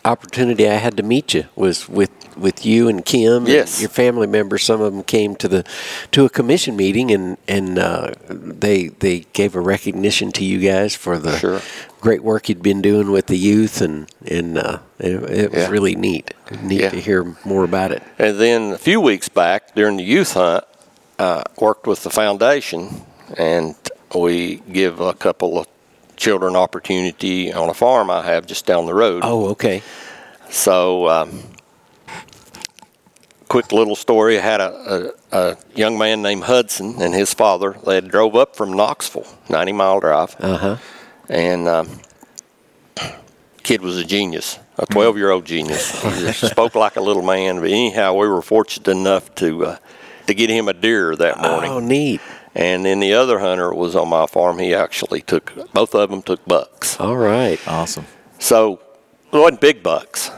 opportunity 0.06 0.67
I 0.69 0.74
had 0.76 0.98
to 0.98 1.04
meet 1.04 1.34
you 1.34 1.46
was 1.56 1.88
with 1.88 2.12
with 2.36 2.65
you 2.65 2.89
and 2.89 3.06
Kim 3.06 3.46
Yes. 3.48 3.76
and 3.76 3.82
your 3.84 3.89
family 3.89 4.28
members. 4.28 4.63
Some 4.63 4.82
of 4.82 4.91
them 4.91 5.04
came 5.04 5.36
to 5.38 5.48
the 5.48 5.63
to 6.12 6.26
a 6.26 6.30
commission 6.30 6.76
meeting 6.76 7.10
and 7.12 7.38
and 7.48 7.80
uh, 7.80 8.12
they 8.28 8.89
they 8.89 9.22
gave 9.34 9.56
a 9.56 9.62
recognition 9.62 10.32
to 10.34 10.43
you 10.43 10.60
guys 10.60 10.93
for 10.96 11.17
the 11.17 11.38
Sure. 11.38 11.62
great 12.02 12.22
work 12.24 12.50
you'd 12.50 12.62
been 12.62 12.82
doing 12.82 13.12
with 13.12 13.28
the 13.28 13.38
youth 13.38 13.82
and 13.82 14.12
and 14.26 14.58
uh, 14.58 14.80
it, 15.00 15.13
it 15.30 15.52
was 15.52 15.63
Yeah. 15.63 15.69
really 15.69 15.96
neat 15.96 16.34
neat 16.62 16.82
Yeah. 16.82 16.89
to 16.89 17.00
hear 17.00 17.36
more 17.46 17.63
about 17.63 17.91
it. 17.91 18.04
And 18.19 18.38
then 18.39 18.74
a 18.74 18.78
few 18.78 19.00
weeks 19.00 19.30
back 19.30 19.74
during 19.76 19.98
the 19.98 20.04
youth 20.04 20.34
hunt, 20.34 20.65
uh, 21.23 21.43
worked 21.59 21.88
with 21.88 22.03
the 22.03 22.09
foundation, 22.09 22.81
and 23.38 23.75
we 24.13 24.57
give 24.71 24.99
a 24.99 25.13
couple 25.13 25.57
of 25.59 25.65
children 26.15 26.55
opportunity 26.55 27.51
on 27.53 27.69
a 27.69 27.73
farm 27.73 28.09
I 28.09 28.21
have 28.33 28.45
just 28.45 28.65
down 28.65 28.86
the 28.86 28.93
road. 28.93 29.21
Oh, 29.25 29.47
okay. 29.49 29.81
So, 30.49 31.07
um, 31.09 31.29
quick 33.47 33.71
little 33.71 33.95
story. 33.95 34.38
I 34.38 34.41
had 34.41 34.62
a, 34.62 35.12
a, 35.31 35.38
a 35.38 35.57
young 35.75 35.97
man 35.97 36.21
named 36.21 36.43
Hudson 36.43 37.01
and 37.01 37.13
his 37.13 37.33
father. 37.33 37.75
They 37.86 38.01
drove 38.01 38.36
up 38.36 38.55
from 38.55 38.73
Knoxville, 38.73 39.27
90 39.49 39.71
mile 39.73 39.99
drive, 39.99 40.36
Uh 40.39 40.57
huh. 40.57 40.77
and 41.29 41.67
um, 41.67 41.88
kid 43.63 43.81
was 43.81 43.97
a 43.97 44.03
genius, 44.05 44.59
a 44.77 44.86
12 44.86 45.17
year 45.17 45.31
old 45.31 45.45
genius. 45.45 45.91
He 46.03 46.09
just 46.25 46.51
spoke 46.51 46.75
like 46.75 46.95
a 46.97 47.01
little 47.01 47.23
man. 47.23 47.59
But 47.62 47.69
anyhow, 47.69 48.13
we 48.13 48.27
were 48.27 48.41
fortunate 48.41 48.88
enough 48.91 49.33
to 49.36 49.65
uh, 49.65 49.77
to 50.27 50.33
get 50.33 50.49
him 50.49 50.67
a 50.67 50.73
deer 50.73 51.15
that 51.15 51.39
morning. 51.41 51.71
Oh, 51.71 51.79
neat. 51.79 52.21
And 52.55 52.86
then 52.86 52.99
the 52.99 53.13
other 53.13 53.39
hunter 53.39 53.73
was 53.73 53.95
on 53.95 54.09
my 54.09 54.25
farm. 54.27 54.59
He 54.59 54.73
actually 54.75 55.21
took 55.21 55.71
both 55.73 55.95
of 55.95 56.09
them 56.12 56.21
took 56.21 56.45
bucks. 56.45 56.99
All 56.99 57.17
right. 57.17 57.59
awesome. 57.67 58.05
So 58.39 58.79
it 59.31 59.38
wasn't 59.38 59.62
big 59.62 59.81
bucks. 59.81 60.29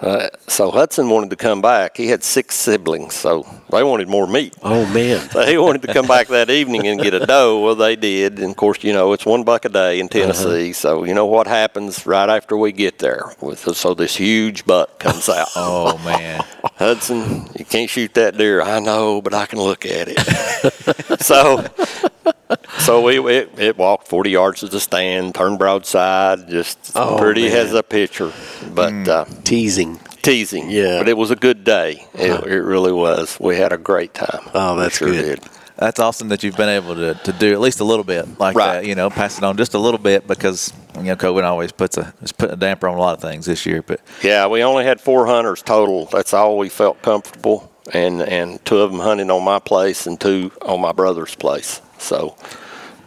Uh, 0.00 0.28
so 0.48 0.70
Hudson 0.70 1.08
wanted 1.08 1.30
to 1.30 1.36
come 1.36 1.62
back. 1.62 1.96
He 1.96 2.08
had 2.08 2.22
six 2.22 2.56
siblings, 2.56 3.14
so 3.14 3.46
they 3.70 3.82
wanted 3.82 4.06
more 4.08 4.26
meat. 4.26 4.54
Oh 4.62 4.84
man. 4.92 5.26
So 5.30 5.46
he 5.46 5.56
wanted 5.56 5.82
to 5.82 5.94
come 5.94 6.06
back 6.06 6.26
that 6.28 6.50
evening 6.50 6.86
and 6.86 7.00
get 7.00 7.14
a 7.14 7.24
doe. 7.24 7.60
Well, 7.64 7.74
they 7.74 7.96
did. 7.96 8.38
And 8.38 8.50
of 8.50 8.56
course, 8.56 8.82
you 8.84 8.92
know, 8.92 9.12
it's 9.14 9.24
one 9.24 9.44
buck 9.44 9.64
a 9.64 9.68
day 9.70 10.00
in 10.00 10.08
Tennessee. 10.08 10.72
So 10.74 11.04
you 11.04 11.14
know 11.14 11.24
what 11.26 11.46
happens 11.46 12.04
right 12.06 12.28
after 12.28 12.56
we 12.56 12.72
get 12.72 12.98
there? 12.98 13.32
With 13.40 13.60
so 13.76 13.94
this 13.94 14.16
huge 14.16 14.66
buck 14.66 14.98
comes 14.98 15.28
out. 15.30 15.48
Oh 15.56 15.96
man. 16.04 16.44
Hudson, 16.76 17.46
you 17.56 17.64
can't 17.64 17.88
shoot 17.88 18.14
that 18.14 18.36
deer. 18.36 18.60
I 18.60 18.80
know, 18.80 19.22
but 19.22 19.32
I 19.32 19.46
can 19.46 19.60
look 19.60 19.86
at 19.86 20.08
it. 20.10 21.20
so, 21.22 21.64
so 22.78 23.00
we 23.02 23.18
it, 23.32 23.50
it 23.58 23.78
walked 23.78 24.08
40 24.08 24.30
yards 24.30 24.60
to 24.60 24.68
the 24.68 24.80
stand, 24.80 25.34
turned 25.34 25.58
broadside, 25.58 26.48
just 26.48 26.92
Oh, 26.96 27.16
pretty 27.18 27.48
man. 27.48 27.56
as 27.58 27.74
a 27.74 27.82
picture, 27.82 28.32
but 28.74 28.92
uh, 29.08 29.24
Teasing. 29.44 30.00
teasing. 30.22 30.68
Yeah. 30.68 30.98
but 30.98 31.08
it 31.08 31.16
was 31.16 31.30
a 31.30 31.36
good 31.36 31.62
day. 31.64 32.06
It, 32.14 32.44
it 32.44 32.60
really 32.60 32.92
was. 32.92 33.38
We 33.38 33.56
had 33.56 33.72
a 33.72 33.78
great 33.78 34.12
time. 34.14 34.40
Oh, 34.52 34.76
that's 34.76 34.96
sure 34.98 35.10
good. 35.10 35.40
Did. 35.40 35.48
That's 35.76 35.98
awesome 35.98 36.28
that 36.28 36.42
you've 36.42 36.56
been 36.56 36.68
able 36.68 36.94
to, 36.94 37.14
to 37.14 37.32
do 37.32 37.52
at 37.52 37.60
least 37.60 37.80
a 37.80 37.84
little 37.84 38.04
bit 38.04 38.38
like 38.38 38.56
Right. 38.56 38.74
that. 38.82 38.86
You 38.86 38.94
know, 38.94 39.10
pass 39.10 39.38
it 39.38 39.44
on 39.44 39.56
just 39.56 39.74
a 39.74 39.78
little 39.78 39.98
bit 39.98 40.26
because 40.26 40.72
you 40.96 41.02
know 41.04 41.16
COVID 41.16 41.44
always 41.44 41.72
puts 41.72 41.96
a 41.96 42.14
it's 42.22 42.32
putting 42.32 42.54
a 42.54 42.56
damper 42.56 42.88
on 42.88 42.96
a 42.96 43.00
lot 43.00 43.14
of 43.16 43.20
things 43.22 43.46
this 43.46 43.66
year. 43.66 43.82
But 43.82 44.00
Yeah, 44.22 44.46
we 44.46 44.62
only 44.62 44.84
had 44.84 45.00
four 45.00 45.26
hunters 45.26 45.62
total. 45.62 46.06
That's 46.06 46.32
all 46.32 46.58
we 46.58 46.68
felt 46.68 47.02
comfortable, 47.02 47.70
and 47.92 48.22
and 48.22 48.64
two 48.64 48.78
of 48.78 48.90
them 48.92 49.00
hunting 49.00 49.30
on 49.30 49.42
my 49.44 49.58
place 49.58 50.06
and 50.06 50.20
two 50.20 50.50
on 50.62 50.80
my 50.80 50.92
brother's 50.92 51.34
place. 51.34 51.80
So, 51.98 52.36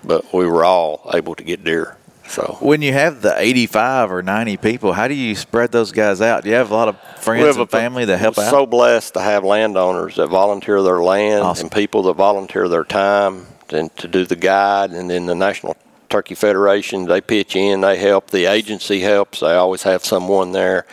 but 0.04 0.34
we 0.34 0.46
were 0.48 0.64
all 0.66 1.10
able 1.14 1.36
to 1.36 1.44
get 1.44 1.64
deer. 1.64 1.97
So 2.28 2.58
when 2.60 2.82
you 2.82 2.94
have 2.94 3.22
the 3.22 3.34
85 3.40 4.12
or 4.12 4.22
90 4.22 4.58
people, 4.58 4.94
how 4.94 5.08
do 5.08 5.14
you 5.14 5.36
spread 5.36 5.72
those 5.72 5.92
guys 5.92 6.22
out? 6.22 6.44
Do 6.44 6.50
you 6.50 6.56
have 6.56 6.72
a 6.72 6.74
lot 6.76 6.88
of 6.90 7.00
friends 7.22 7.42
We 7.42 7.48
have 7.48 7.58
and 7.58 7.64
a- 7.68 7.72
family 7.72 8.06
that 8.06 8.18
help 8.18 8.38
we're 8.38 8.44
out? 8.44 8.52
So 8.52 8.66
blessed 8.66 9.14
to 9.16 9.22
have 9.22 9.44
landowners 9.44 10.16
that 10.18 10.28
volunteer 10.28 10.82
their 10.84 11.02
land 11.02 11.44
Awesome. 11.44 11.66
and 11.66 11.72
people 11.72 12.04
that 12.04 12.14
volunteer 12.14 12.68
their 12.68 12.84
time 12.84 13.48
and 13.70 13.96
to 13.98 14.08
do 14.08 14.26
the 14.26 14.36
guide, 14.36 14.92
and 14.92 15.10
then 15.10 15.26
the 15.26 15.36
National 15.36 15.76
Turkey 16.10 16.36
Federation 16.36 17.06
they 17.06 17.20
pitch 17.20 17.56
in, 17.56 17.82
they 17.82 17.98
help. 17.98 18.30
The 18.32 18.46
agency 18.46 19.02
helps. 19.02 19.42
They 19.42 19.54
always 19.56 19.84
have 19.84 20.06
someone 20.06 20.54
there 20.54 20.86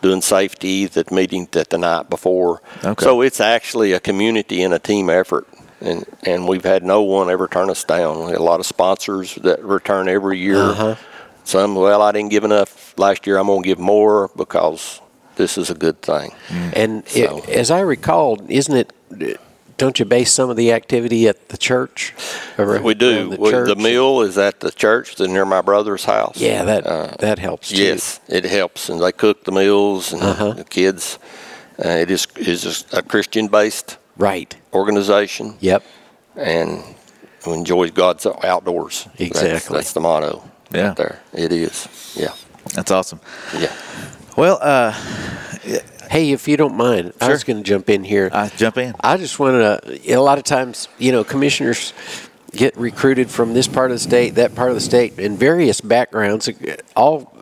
doing 0.00 0.22
safety 0.22 0.86
that 0.86 1.10
meeting 1.10 1.48
that 1.52 1.70
the 1.70 1.78
night 1.78 2.08
before. 2.08 2.62
Okay. 2.84 3.04
So 3.04 3.20
it's 3.20 3.40
actually 3.40 3.92
a 3.92 4.00
community 4.00 4.62
and 4.62 4.72
a 4.72 4.78
team 4.78 5.10
effort. 5.10 5.46
And, 5.80 6.04
and 6.24 6.46
we've 6.46 6.64
had 6.64 6.82
no 6.84 7.02
one 7.02 7.30
ever 7.30 7.48
turn 7.48 7.70
us 7.70 7.84
down. 7.84 8.20
We 8.26 8.32
had 8.32 8.40
a 8.40 8.42
lot 8.42 8.60
of 8.60 8.66
sponsors 8.66 9.34
that 9.36 9.62
return 9.64 10.08
every 10.08 10.38
year. 10.38 10.56
Uh-huh. 10.58 10.96
Some, 11.44 11.74
well, 11.74 12.02
I 12.02 12.12
didn't 12.12 12.30
give 12.30 12.44
enough 12.44 12.94
last 12.98 13.26
year. 13.26 13.38
I'm 13.38 13.46
going 13.46 13.62
to 13.62 13.66
give 13.68 13.78
more 13.78 14.30
because 14.36 15.00
this 15.36 15.56
is 15.56 15.70
a 15.70 15.74
good 15.74 16.02
thing. 16.02 16.32
And 16.50 17.06
So- 17.08 17.38
it, 17.38 17.48
as 17.48 17.70
I 17.70 17.80
recall, 17.80 18.38
isn't 18.48 18.76
it? 18.76 19.40
Don't 19.78 19.98
you 19.98 20.04
base 20.04 20.30
some 20.30 20.50
of 20.50 20.56
the 20.58 20.72
activity 20.74 21.26
at 21.26 21.48
the 21.48 21.56
church? 21.56 22.12
Around- 22.58 22.84
We 22.84 22.92
do. 22.92 23.30
The, 23.30 23.36
We- 23.40 23.50
church? 23.50 23.68
the 23.68 23.76
meal 23.76 24.20
is 24.20 24.36
at 24.36 24.60
the 24.60 24.70
church 24.70 25.16
that's 25.16 25.30
near 25.30 25.46
my 25.46 25.62
brother's 25.62 26.04
house. 26.04 26.36
Yeah, 26.36 26.64
that 26.64 26.86
Uh, 26.86 27.14
that 27.20 27.38
helps 27.38 27.70
too. 27.70 27.82
Yes, 27.82 28.20
it 28.28 28.44
helps, 28.44 28.90
and 28.90 29.00
they 29.00 29.12
cook 29.12 29.44
the 29.44 29.52
meals 29.52 30.12
and 30.12 30.22
Uh-huh. 30.22 30.50
the 30.52 30.64
kids. 30.64 31.18
Uh, 31.82 31.88
it 31.88 32.10
is 32.10 32.26
is 32.36 32.84
a 32.92 33.00
Christian-based 33.00 33.96
Right. 34.20 34.54
organization, 34.72 35.54
Yep. 35.60 35.82
and 36.36 36.82
who 37.44 37.54
enjoys 37.54 37.90
God's 37.90 38.26
outdoors. 38.26 39.04
That's- 39.18 39.28
Exactly. 39.42 39.76
That's, 39.78 39.92
the 39.92 40.00
motto. 40.00 40.44
Yeah. 40.72 40.88
Right 40.88 40.96
there. 40.96 41.20
It 41.32 41.52
is. 41.52 41.88
Yeah. 42.14 42.32
That's 42.74 42.90
awesome. 42.90 43.20
Yeah. 43.58 43.72
Well, 44.36 44.58
uh, 44.60 44.94
Hey, 46.10 46.32
if 46.32 46.48
you 46.48 46.56
don't 46.56 46.74
mind, 46.76 47.12
I 47.20 47.26
Sure. 47.26 47.34
was 47.34 47.44
going 47.44 47.58
to 47.58 47.62
jump 47.62 47.88
in 47.88 48.02
here. 48.02 48.30
I 48.32 48.48
jump 48.48 48.78
in. 48.78 48.94
I 49.00 49.16
just 49.16 49.38
want 49.38 49.54
to. 49.84 50.12
A 50.12 50.16
lot 50.18 50.38
of 50.38 50.44
times, 50.44 50.88
you 50.98 51.12
know, 51.12 51.22
commissioners 51.22 51.92
get 52.50 52.76
recruited 52.76 53.30
from 53.30 53.54
this 53.54 53.68
part 53.68 53.92
of 53.92 53.94
the 53.94 54.00
state, 54.02 54.34
that 54.34 54.56
part 54.56 54.70
of 54.70 54.74
the 54.74 54.80
state, 54.80 55.20
and 55.20 55.38
various 55.38 55.80
backgrounds. 55.80 56.48
All 56.96 57.32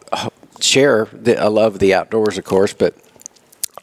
share 0.60 1.08
the, 1.14 1.42
a 1.42 1.48
love 1.48 1.74
of 1.74 1.80
the 1.80 1.94
outdoors, 1.94 2.36
of 2.36 2.44
course, 2.44 2.74
but 2.74 2.94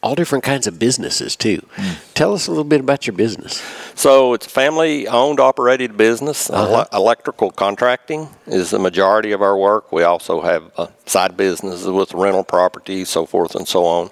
all 0.05 0.13
different 0.13 0.43
kinds 0.43 0.67
of 0.67 0.77
businesses 0.77 1.35
too. 1.35 1.65
Tell 2.13 2.35
us 2.35 2.45
a 2.45 2.51
little 2.51 2.63
bit 2.63 2.79
about 2.79 3.07
your 3.07 3.15
business. 3.15 3.59
So 3.95 4.35
it's 4.35 4.45
a 4.45 4.49
family-owned, 4.49 5.39
operated 5.39 5.97
business. 5.97 6.47
Ele- 6.51 6.87
electrical 6.93 7.49
contracting 7.49 8.29
is 8.45 8.69
the 8.69 8.77
majority 8.77 9.31
of 9.31 9.41
our 9.41 9.57
work. 9.57 9.91
We 9.91 10.03
also 10.03 10.41
have 10.41 10.71
uh, 10.77 10.87
side 11.07 11.35
businesses 11.35 11.87
with 11.87 12.13
rental 12.13 12.43
properties, 12.43 13.09
so 13.09 13.25
forth 13.25 13.55
and 13.55 13.67
so 13.67 13.83
on. 13.85 14.11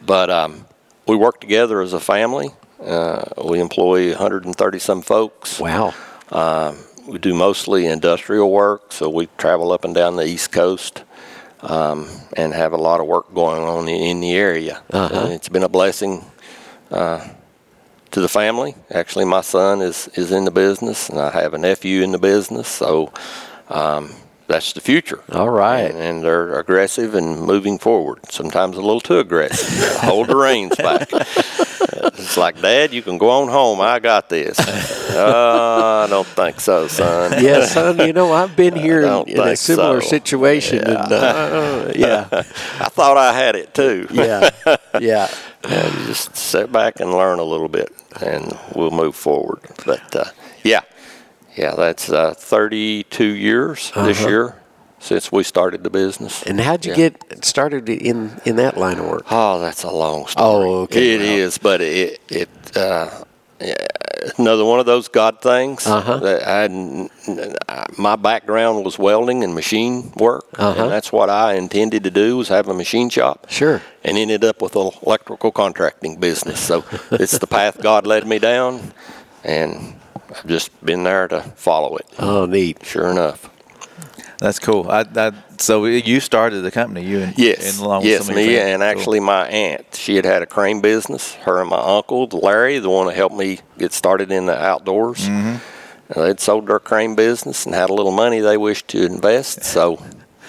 But 0.00 0.30
um, 0.30 0.64
we 1.08 1.16
work 1.16 1.40
together 1.40 1.80
as 1.80 1.92
a 1.92 2.00
family. 2.00 2.50
Uh, 2.80 3.24
we 3.44 3.58
employ 3.58 4.10
130 4.10 4.78
some 4.78 5.02
folks. 5.02 5.58
Wow. 5.58 5.92
Um, 6.30 6.78
we 7.08 7.18
do 7.18 7.34
mostly 7.34 7.86
industrial 7.86 8.52
work, 8.52 8.92
so 8.92 9.10
we 9.10 9.28
travel 9.38 9.72
up 9.72 9.84
and 9.84 9.92
down 9.92 10.14
the 10.14 10.24
East 10.24 10.52
Coast 10.52 11.02
um, 11.60 12.08
and 12.36 12.52
have 12.52 12.72
a 12.72 12.76
lot 12.76 13.00
of 13.00 13.06
work 13.06 13.32
going 13.34 13.62
on 13.62 13.88
in, 13.88 14.20
the 14.20 14.34
area. 14.34 14.82
Uh-huh. 14.90 15.14
And 15.14 15.32
it's 15.32 15.48
been 15.48 15.62
a 15.62 15.68
blessing 15.68 16.24
uh, 16.90 17.26
to 18.10 18.20
the 18.20 18.28
family. 18.28 18.74
Actually, 18.90 19.24
my 19.24 19.40
son 19.40 19.80
is, 19.80 20.08
is 20.14 20.32
in 20.32 20.44
the 20.44 20.50
business, 20.50 21.08
and 21.08 21.18
I 21.18 21.30
have 21.30 21.54
a 21.54 21.58
nephew 21.58 22.02
in 22.02 22.12
the 22.12 22.18
business, 22.18 22.68
so 22.68 23.12
um, 23.68 24.12
that's 24.46 24.72
the 24.72 24.80
future. 24.80 25.20
All 25.32 25.50
right. 25.50 25.90
And, 25.90 25.98
and 25.98 26.24
they're 26.24 26.58
aggressive 26.58 27.14
and 27.14 27.40
moving 27.40 27.78
forward. 27.78 28.20
Sometimes 28.30 28.76
a 28.76 28.80
little 28.80 29.00
too 29.00 29.18
aggressive. 29.18 29.96
Hold 30.00 30.28
the 30.28 30.36
reins 30.36 30.76
back. 30.76 31.08
It's 32.18 32.36
like, 32.36 32.60
Dad, 32.60 32.92
you 32.92 33.02
can 33.02 33.18
go 33.18 33.30
on 33.30 33.48
home. 33.48 33.80
I 33.80 33.98
got 33.98 34.28
this. 34.28 34.58
uh, 35.10 36.04
I 36.06 36.10
don't 36.10 36.26
think 36.26 36.60
so, 36.60 36.88
son. 36.88 37.42
Yeah, 37.42 37.64
son. 37.64 37.98
You 37.98 38.12
know, 38.12 38.32
I've 38.32 38.56
been 38.56 38.74
here 38.74 39.02
in, 39.02 39.40
a 39.40 39.56
similar 39.56 40.00
so. 40.00 40.08
situation, 40.08 40.78
and 40.78 41.12
uh, 41.12 41.92
yeah, 41.96 42.28
I 42.30 42.88
thought 42.88 43.16
I 43.16 43.32
had 43.32 43.56
it 43.56 43.74
too. 43.74 44.06
yeah, 44.10 44.50
yeah. 45.00 45.28
Yeah, 45.68 45.90
just 46.06 46.36
sit 46.36 46.70
back 46.70 47.00
and 47.00 47.10
learn 47.12 47.40
a 47.40 47.44
little 47.44 47.68
bit, 47.68 47.92
and 48.20 48.56
we'll 48.74 48.92
move 48.92 49.16
forward. 49.16 49.60
But 49.84 50.14
uh, 50.14 50.24
yeah, 50.62 50.82
yeah, 51.56 51.74
that's 51.74 52.10
uh, 52.10 52.34
32 52.34 53.24
years 53.24 53.90
this 53.94 54.18
Uh-huh. 54.20 54.28
year 54.28 54.54
since 54.98 55.30
we 55.32 55.42
started 55.42 55.82
the 55.84 55.90
business. 55.90 56.42
And 56.44 56.60
how'd 56.60 56.84
you 56.84 56.92
Yeah. 56.92 57.10
get 57.10 57.44
started 57.44 57.88
in 57.88 58.40
in 58.44 58.56
that 58.56 58.76
line 58.76 58.98
of 58.98 59.06
work? 59.06 59.24
Oh, 59.30 59.60
that's 59.60 59.82
a 59.84 59.90
long 59.90 60.26
story. 60.26 60.46
Oh, 60.68 60.82
okay, 60.82 61.14
It 61.14 61.20
well. 61.20 61.38
is, 61.46 61.58
but 61.58 61.80
it 61.80 62.20
it 62.28 62.48
uh, 62.76 63.08
another 64.38 64.64
one 64.64 64.80
of 64.80 64.86
those 64.86 65.08
God 65.08 65.40
things. 65.40 65.86
Uh-huh. 65.86 66.18
That 66.18 66.42
I, 66.48 66.64
I- 67.68 67.86
my 67.98 68.16
background 68.16 68.84
was 68.84 68.98
welding 68.98 69.44
and 69.44 69.54
machine 69.54 70.12
work, 70.16 70.44
Uh-huh. 70.58 70.82
and 70.82 70.90
that's 70.90 71.10
what 71.12 71.28
I 71.30 71.54
intended 71.54 72.02
to 72.04 72.10
do 72.10 72.36
was 72.38 72.48
have 72.48 72.68
a 72.68 72.74
machine 72.74 73.08
shop. 73.10 73.46
Sure. 73.48 73.80
And 74.04 74.18
ended 74.18 74.44
up 74.44 74.60
with 74.62 74.76
an 74.76 74.90
electrical 75.06 75.50
contracting 75.52 76.16
business. 76.20 76.60
So 76.60 76.84
it's 77.12 77.38
the 77.38 77.46
path 77.46 77.80
God 77.80 78.06
led 78.06 78.26
me 78.26 78.38
down, 78.38 78.92
and 79.44 79.94
I've 80.30 80.46
just 80.46 80.84
been 80.84 81.02
there 81.04 81.28
to 81.28 81.40
follow 81.56 81.96
it. 81.96 82.06
Oh, 82.18 82.46
neat. 82.46 82.84
Sure 82.84 83.10
enough. 83.10 83.50
That's 84.38 84.58
cool. 84.58 84.90
I, 84.90 85.04
I, 85.16 85.32
so 85.58 85.86
you 85.86 86.20
started 86.20 86.60
the 86.60 86.70
company, 86.70 87.04
you 87.06 87.20
and 87.20 87.38
Yes, 87.38 87.72
and 87.78 87.84
along 87.86 88.02
with 88.02 88.10
yes, 88.10 88.26
some 88.26 88.34
me 88.34 88.58
and 88.58 88.82
Cool. 88.82 88.88
actually 88.88 89.20
my 89.20 89.48
aunt. 89.48 89.86
She 89.94 90.16
had 90.16 90.26
had 90.26 90.42
a 90.42 90.46
crane 90.46 90.82
business. 90.82 91.32
Her 91.36 91.60
and 91.62 91.70
my 91.70 91.80
uncle 91.80 92.28
Larry, 92.32 92.78
the 92.78 92.90
one 92.90 93.06
that 93.06 93.16
helped 93.16 93.34
me 93.34 93.60
get 93.78 93.92
started 93.94 94.30
in 94.30 94.44
the 94.46 94.56
outdoors. 94.58 95.26
Mm-hmm. 95.26 95.56
And 96.12 96.24
they'd 96.26 96.38
sold 96.40 96.66
their 96.66 96.78
crane 96.78 97.14
business 97.16 97.64
and 97.64 97.74
had 97.74 97.88
a 97.88 97.94
little 97.94 98.12
money 98.12 98.40
they 98.40 98.56
wished 98.58 98.88
to 98.88 99.04
invest, 99.06 99.64
so 99.64 100.02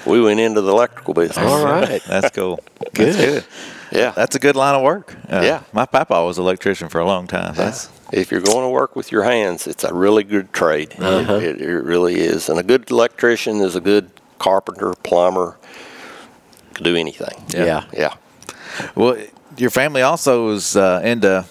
we 0.05 0.21
went 0.21 0.39
into 0.39 0.61
the 0.61 0.71
electrical 0.71 1.13
business. 1.13 1.37
All 1.37 1.63
right. 1.63 2.01
That's 2.07 2.29
cool. 2.35 2.59
Good. 2.93 3.13
That's 3.13 3.17
good. 3.17 3.45
Yeah, 3.91 4.11
That's 4.11 4.35
a 4.35 4.39
good 4.39 4.55
line 4.55 4.75
of 4.75 4.81
work. 4.81 5.15
Uh, 5.31 5.41
Yeah. 5.43 5.61
My 5.73 5.85
papa 5.85 6.23
was 6.23 6.37
an 6.37 6.43
electrician 6.43 6.89
for 6.89 6.99
a 6.99 7.05
long 7.05 7.27
time. 7.27 7.53
That's 7.55 7.89
if 8.11 8.31
you're 8.31 8.41
going 8.41 8.63
to 8.63 8.69
work 8.69 8.95
with 8.95 9.11
your 9.11 9.23
hands, 9.23 9.67
it's 9.67 9.83
a 9.83 9.93
really 9.93 10.23
good 10.23 10.51
trade. 10.53 10.91
It- 10.93 11.01
Uh-huh. 11.01 11.35
It, 11.35 11.61
it 11.61 11.83
really 11.83 12.15
is, 12.19 12.49
and 12.49 12.59
a 12.59 12.63
good 12.63 12.89
electrician 12.91 13.61
is 13.61 13.75
a 13.75 13.81
good 13.81 14.09
carpenter, 14.39 14.93
plumber. 15.03 15.57
Could 16.73 16.83
do 16.85 16.95
anything. 16.95 17.43
Yeah. 17.49 17.83
Yeah. 17.93 18.13
well. 18.95 19.15
Your 19.57 19.71
family 19.71 20.03
also 20.03 20.49
is 20.53 20.75
uh, 20.75 21.01
into 21.03 21.43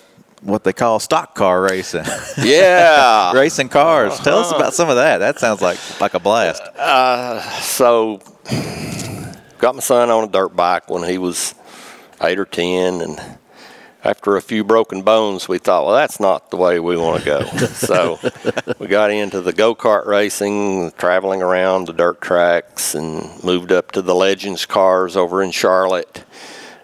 what 0.43 0.63
they 0.63 0.73
call 0.73 1.01
stock 1.01 1.35
car 1.35 1.61
racing, 1.63 2.05
Yeah. 2.39 3.33
racing 3.43 3.69
cars. 3.69 4.21
Tell 4.21 4.39
us 4.39 4.53
about 4.53 4.75
some 4.75 4.89
of 4.89 4.95
that. 4.97 5.19
That 5.19 5.41
sounds 5.41 5.61
like 5.61 5.79
like 6.01 6.15
a 6.15 6.21
blast. 6.21 6.63
so 7.63 8.21
got 9.59 9.75
my 9.75 9.81
son 9.81 10.09
on 10.11 10.23
a 10.25 10.29
dirt 10.29 10.55
bike 10.55 10.89
when 10.89 11.03
he 11.03 11.19
was 11.19 11.55
eight 12.23 12.39
or 12.39 12.45
ten 12.45 13.01
and 13.01 13.21
after 14.05 14.37
a 14.37 14.43
few 14.43 14.63
broken 14.63 15.03
bones 15.03 15.49
we 15.49 15.59
thought 15.59 15.85
well 15.85 15.95
that's 15.95 16.21
not 16.21 16.51
the 16.51 16.57
way 16.57 16.79
we 16.79 16.97
want 16.97 17.19
to 17.19 17.25
go 17.25 17.45
so 17.67 18.19
we 18.79 18.87
got 18.87 19.11
into 19.11 19.41
the 19.41 19.53
go-kart 19.53 20.07
racing 20.07 20.93
traveling 20.93 21.43
around 21.43 21.87
the 21.87 21.93
dirt 21.93 22.21
tracks 22.21 22.95
and 22.95 23.43
moved 23.43 23.73
up 23.73 23.91
to 23.91 24.01
the 24.03 24.15
legends 24.15 24.65
cars 24.65 25.17
over 25.17 25.43
in 25.43 25.51
charlotte 25.51 26.25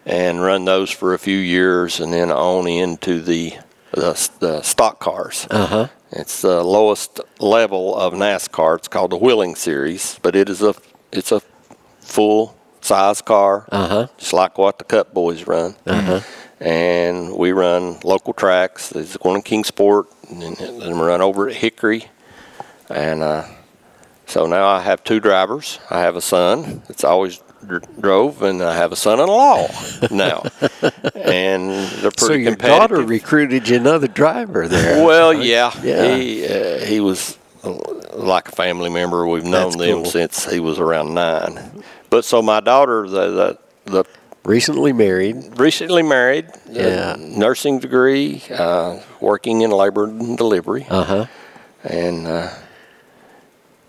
and 0.04 0.42
run 0.42 0.64
those 0.64 0.90
for 0.90 1.14
a 1.14 1.18
few 1.18 1.38
years, 1.38 2.00
and 2.00 2.12
then 2.12 2.30
on 2.30 2.66
into 2.66 3.20
the 3.20 3.54
the, 3.92 4.30
the 4.40 4.62
stock 4.62 5.00
cars. 5.00 5.46
Uh 5.50 5.66
huh. 5.66 5.88
It's 6.10 6.42
the 6.42 6.62
lowest 6.62 7.20
level 7.38 7.94
of 7.96 8.12
NASCAR. 8.12 8.78
It's 8.78 8.88
called 8.88 9.12
the 9.12 9.16
Whelen 9.16 9.54
Series, 9.54 10.18
but 10.22 10.34
it 10.34 10.48
is 10.48 10.62
a 10.62 10.74
it's 11.12 11.32
a 11.32 11.40
full 12.00 12.56
size 12.82 13.22
car, 13.22 13.66
Uh-huh. 13.70 14.06
just 14.18 14.32
like 14.32 14.58
what 14.58 14.78
the 14.78 14.84
Cup 14.84 15.12
boys 15.14 15.46
run. 15.46 15.74
Uh-huh. 15.86 16.20
And 16.60 17.34
we 17.36 17.52
run 17.52 17.98
local 18.04 18.32
tracks. 18.32 18.90
There's 18.90 19.14
one 19.14 19.36
in 19.36 19.42
Kingsport, 19.42 20.06
and 20.30 20.56
then 20.56 20.78
we 20.98 21.04
run 21.04 21.20
over 21.20 21.48
at 21.48 21.56
Hickory, 21.56 22.06
and 22.88 23.22
uh, 23.22 23.44
so 24.26 24.46
now 24.46 24.66
I 24.68 24.80
have 24.80 25.02
two 25.02 25.18
drivers. 25.18 25.80
I 25.90 26.00
have 26.00 26.14
a 26.14 26.20
son 26.20 26.82
that's 26.86 27.02
always 27.02 27.42
dr- 27.66 27.82
drove, 28.00 28.42
and 28.42 28.62
I 28.62 28.74
have 28.76 28.92
a 28.92 28.96
son-in-law 28.96 29.68
now, 30.12 30.44
and 31.16 31.70
they're 32.00 32.10
pretty 32.12 32.16
So 32.18 32.32
your 32.34 32.52
competitive. 32.52 32.78
daughter 32.78 33.02
recruited 33.02 33.68
you 33.68 33.76
another 33.76 34.06
driver 34.08 34.68
there. 34.68 35.04
Well, 35.04 35.32
yeah, 35.34 35.72
Yeah. 35.82 36.14
he 36.14 36.46
uh, 36.46 36.78
he 36.86 37.00
was 37.00 37.38
uh, 37.64 37.72
like 38.14 38.48
a 38.48 38.52
family 38.52 38.88
member. 38.90 39.26
We've 39.26 39.42
known 39.42 39.72
That's 39.72 39.76
them 39.76 40.02
cool. 40.02 40.04
since 40.04 40.48
he 40.48 40.60
was 40.60 40.78
around 40.78 41.14
nine. 41.14 41.82
But 42.12 42.26
so 42.26 42.42
my 42.42 42.60
daughter, 42.60 43.08
the 43.08 43.56
the, 43.86 43.90
the 43.90 44.04
Recently 44.44 44.92
married. 44.92 45.58
recently 45.58 46.02
married, 46.02 46.46
Yeah. 46.68 47.16
nursing 47.18 47.78
degree, 47.78 48.42
uh, 48.50 48.98
working 49.20 49.62
in 49.62 49.70
labor 49.70 50.04
and 50.04 50.36
delivery, 50.36 50.84
Uh 50.90 51.04
huh. 51.04 51.26
and 51.84 52.26
uh, 52.26 52.50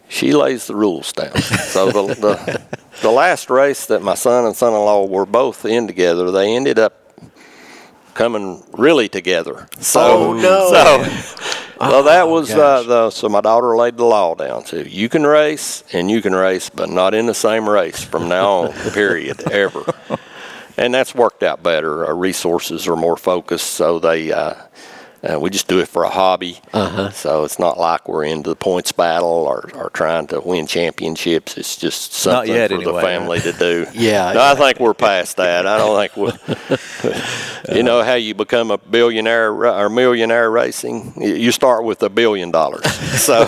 she 0.08 0.32
lays 0.34 0.68
the 0.68 0.76
rules 0.76 1.12
down. 1.12 1.36
so 1.42 1.92
the, 1.92 2.14
the 2.16 2.62
the 3.02 3.12
last 3.12 3.50
race 3.50 3.88
that 3.88 4.02
my 4.02 4.14
son 4.16 4.46
and 4.46 4.56
son-in-law 4.56 5.06
were 5.08 5.26
both 5.26 5.66
in 5.66 5.86
together, 5.86 6.32
they 6.32 6.56
ended 6.56 6.80
up 6.80 7.03
coming 8.14 8.64
really 8.74 9.10
together. 9.10 9.68
So, 9.80 10.02
Oh, 10.02 10.34
no. 10.34 10.70
So, 10.70 12.04
that 12.04 12.28
was 12.28 12.52
uh, 12.52 12.84
the 12.84 13.10
so 13.10 13.28
my 13.30 13.42
daughter 13.42 13.76
laid 13.76 13.98
the 13.98 14.06
law 14.06 14.36
down 14.36 14.64
too. 14.64 14.84
You 14.84 15.10
can 15.10 15.24
race 15.26 15.84
and 15.94 16.10
you 16.10 16.22
can 16.22 16.34
race, 16.34 16.70
but 16.70 16.90
not 16.90 17.14
in 17.14 17.26
the 17.26 17.34
same 17.34 17.70
race 17.70 18.04
from 18.04 18.30
now 18.30 18.68
on. 18.68 18.72
period, 18.92 19.42
ever. 19.52 19.84
And 20.78 20.94
that's 20.94 21.14
worked 21.14 21.44
out 21.44 21.62
better. 21.62 22.06
Our 22.06 22.16
resources 22.16 22.88
are 22.88 22.96
more 22.96 23.18
focused, 23.18 23.72
so 23.72 24.00
they. 24.00 24.32
Uh, 24.32 24.56
uh, 25.24 25.40
we 25.40 25.50
just 25.50 25.68
do 25.68 25.80
it 25.80 25.88
for 25.88 26.04
a 26.04 26.10
hobby. 26.10 26.60
Uh-huh. 26.74 27.10
So 27.12 27.44
it's 27.46 27.58
not 27.60 27.78
like 27.80 28.10
we're 28.10 28.26
into 28.26 28.50
the 28.50 28.56
points 28.56 28.92
battle 28.92 29.30
or, 29.30 29.70
or 29.76 29.90
trying 29.92 30.28
to 30.28 30.42
win 30.42 30.68
championships. 30.68 31.58
It's 31.58 31.78
just 31.78 32.14
something 32.14 32.52
yet, 32.54 32.70
for 32.72 32.76
anyway. 32.76 32.94
the 32.94 33.02
family 33.02 33.40
to 33.42 33.54
do. 33.54 33.86
Yeah, 33.94 34.34
No, 34.34 34.42
I 34.42 34.56
think 34.56 34.80
we're 34.80 34.94
past 34.94 35.38
that. 35.38 35.66
I 35.66 35.78
don't 35.78 35.96
think 35.98 36.18
we. 37.70 37.76
you 37.78 37.84
know 37.84 38.04
how 38.04 38.16
you 38.16 38.34
become 38.34 38.70
a 38.72 38.78
billionaire 38.78 39.52
or 39.66 39.90
millionaire 39.90 40.50
racing? 40.52 41.14
You- 41.18 41.54
start 41.54 41.84
with 41.86 42.02
a 42.04 42.10
billion 42.10 42.52
dollars. 42.52 42.84
So 43.14 43.46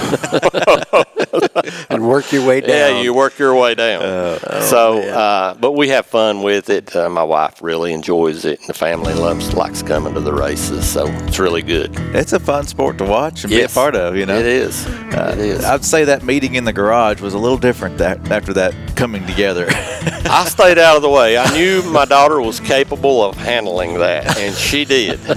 And 1.89 2.07
work 2.07 2.31
your 2.31 2.45
way 2.45 2.61
down. 2.61 2.69
yeah, 2.69 3.01
you 3.01 3.13
work 3.13 3.37
your 3.39 3.55
way 3.55 3.75
down. 3.75 4.39
so, 4.61 4.99
uh, 5.01 5.53
but 5.55 5.71
we 5.73 5.89
have 5.89 6.05
fun 6.05 6.43
with 6.43 6.69
it. 6.69 6.95
Uh, 6.95 7.09
my 7.09 7.23
wife 7.23 7.61
really 7.61 7.91
enjoys 7.93 8.45
it, 8.45 8.59
and 8.59 8.69
the 8.69 8.73
family 8.73 9.13
loves 9.13 9.53
likes 9.53 9.81
coming 9.81 10.13
to 10.13 10.19
the 10.21 10.33
races. 10.33 10.87
So 10.87 11.07
it's 11.07 11.39
really 11.39 11.61
good. 11.65 11.91
It's 12.13 12.31
a 12.33 12.39
fun 12.39 12.67
sport 12.67 12.97
to 12.99 13.03
watch 13.05 13.43
and 13.43 13.51
Yes. 13.51 13.59
be 13.61 13.79
a 13.79 13.81
part 13.81 13.95
of. 13.95 14.15
You 14.15 14.25
know, 14.25 14.37
It 14.37 14.45
is. 14.45 14.85
it 14.87 15.39
is. 15.39 15.65
I'd 15.65 15.83
say 15.83 16.05
that 16.05 16.23
meeting 16.23 16.55
in 16.55 16.63
the 16.63 16.73
garage 16.73 17.19
was 17.21 17.33
a 17.33 17.37
little 17.37 17.57
different 17.57 17.97
that 17.97 18.31
after 18.31 18.53
that 18.53 18.73
coming 18.95 19.25
together. 19.27 19.67
I 19.69 20.45
stayed 20.49 20.77
out 20.77 20.95
of 20.95 21.01
the 21.01 21.09
way. 21.09 21.37
I 21.37 21.51
knew 21.57 21.81
my 21.83 22.05
daughter 22.05 22.39
was 22.41 22.59
capable 22.59 23.23
of 23.23 23.35
handling 23.35 23.99
that, 23.99 24.37
and 24.37 24.55
she 24.55 24.85
did. 24.85 25.19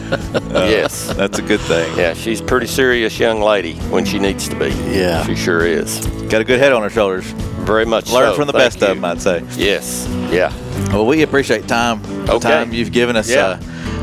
yes. 0.52 1.12
That's 1.14 1.38
a 1.38 1.42
good 1.42 1.60
thing. 1.60 1.96
Yeah, 1.96 2.14
she's 2.14 2.40
a 2.40 2.44
pretty 2.44 2.66
serious 2.66 3.18
young 3.18 3.40
lady 3.40 3.74
when 3.90 4.04
she 4.04 4.18
needs 4.18 4.48
to 4.48 4.56
be. 4.56 4.68
Yeah. 4.90 5.24
She 5.26 5.34
sure 5.34 5.66
is. 5.66 6.06
Got 6.28 6.40
a 6.40 6.44
good 6.44 6.58
head 6.60 6.72
on 6.72 6.82
her 6.82 6.90
shoulders. 6.90 7.24
Very 7.64 7.84
much 7.84 8.10
Learn 8.10 8.30
so. 8.32 8.36
from 8.36 8.46
the 8.46 8.52
Thank 8.52 8.64
best 8.64 8.80
you. 8.80 8.86
of 8.88 8.96
them, 8.96 9.04
I'd 9.04 9.20
say. 9.20 9.42
Yes. 9.56 10.06
Yeah. 10.30 10.52
Well, 10.92 11.06
we 11.06 11.22
appreciate 11.22 11.68
time. 11.68 12.00
The 12.26 12.34
Okay. 12.34 12.48
time 12.48 12.72
you've 12.72 12.92
given 12.92 13.16
us. 13.16 13.28
Yeah. 13.30 13.46
Uh, 13.46 13.58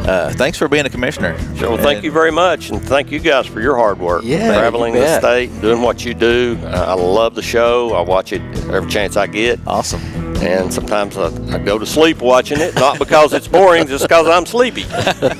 uh, 0.07 0.31
thanks 0.33 0.57
for 0.57 0.67
being 0.67 0.85
a 0.85 0.89
commissioner. 0.89 1.37
Sure. 1.57 1.69
Well, 1.69 1.77
thank 1.77 1.97
And 1.97 2.05
you 2.05 2.11
very 2.11 2.31
much, 2.31 2.69
and 2.69 2.81
thank 2.81 3.11
you 3.11 3.19
guys 3.19 3.45
for 3.47 3.61
your 3.61 3.75
hard 3.75 3.99
work. 3.99 4.21
Yeah, 4.23 4.53
Traveling 4.53 4.93
the 4.93 5.19
state, 5.19 5.49
doing 5.61 5.81
what 5.81 6.05
you 6.05 6.13
do. 6.13 6.57
Uh, 6.63 6.85
I 6.89 6.93
love 6.93 7.35
the 7.35 7.41
show. 7.41 7.93
I 7.93 8.01
watch 8.01 8.31
it 8.33 8.41
every 8.69 8.89
chance 8.89 9.17
I 9.17 9.27
get. 9.27 9.59
Awesome. 9.67 10.01
And 10.43 10.71
sometimes 10.71 11.17
I, 11.17 11.27
I 11.55 11.57
go 11.59 11.79
to 11.79 11.85
sleep 11.85 12.21
watching 12.21 12.59
it, 12.59 12.75
not 12.75 12.99
because 12.99 13.33
it's 13.33 13.47
boring, 13.47 13.87
just 13.87 14.03
because 14.03 14.27
I'm 14.27 14.45
sleepy. 14.45 14.81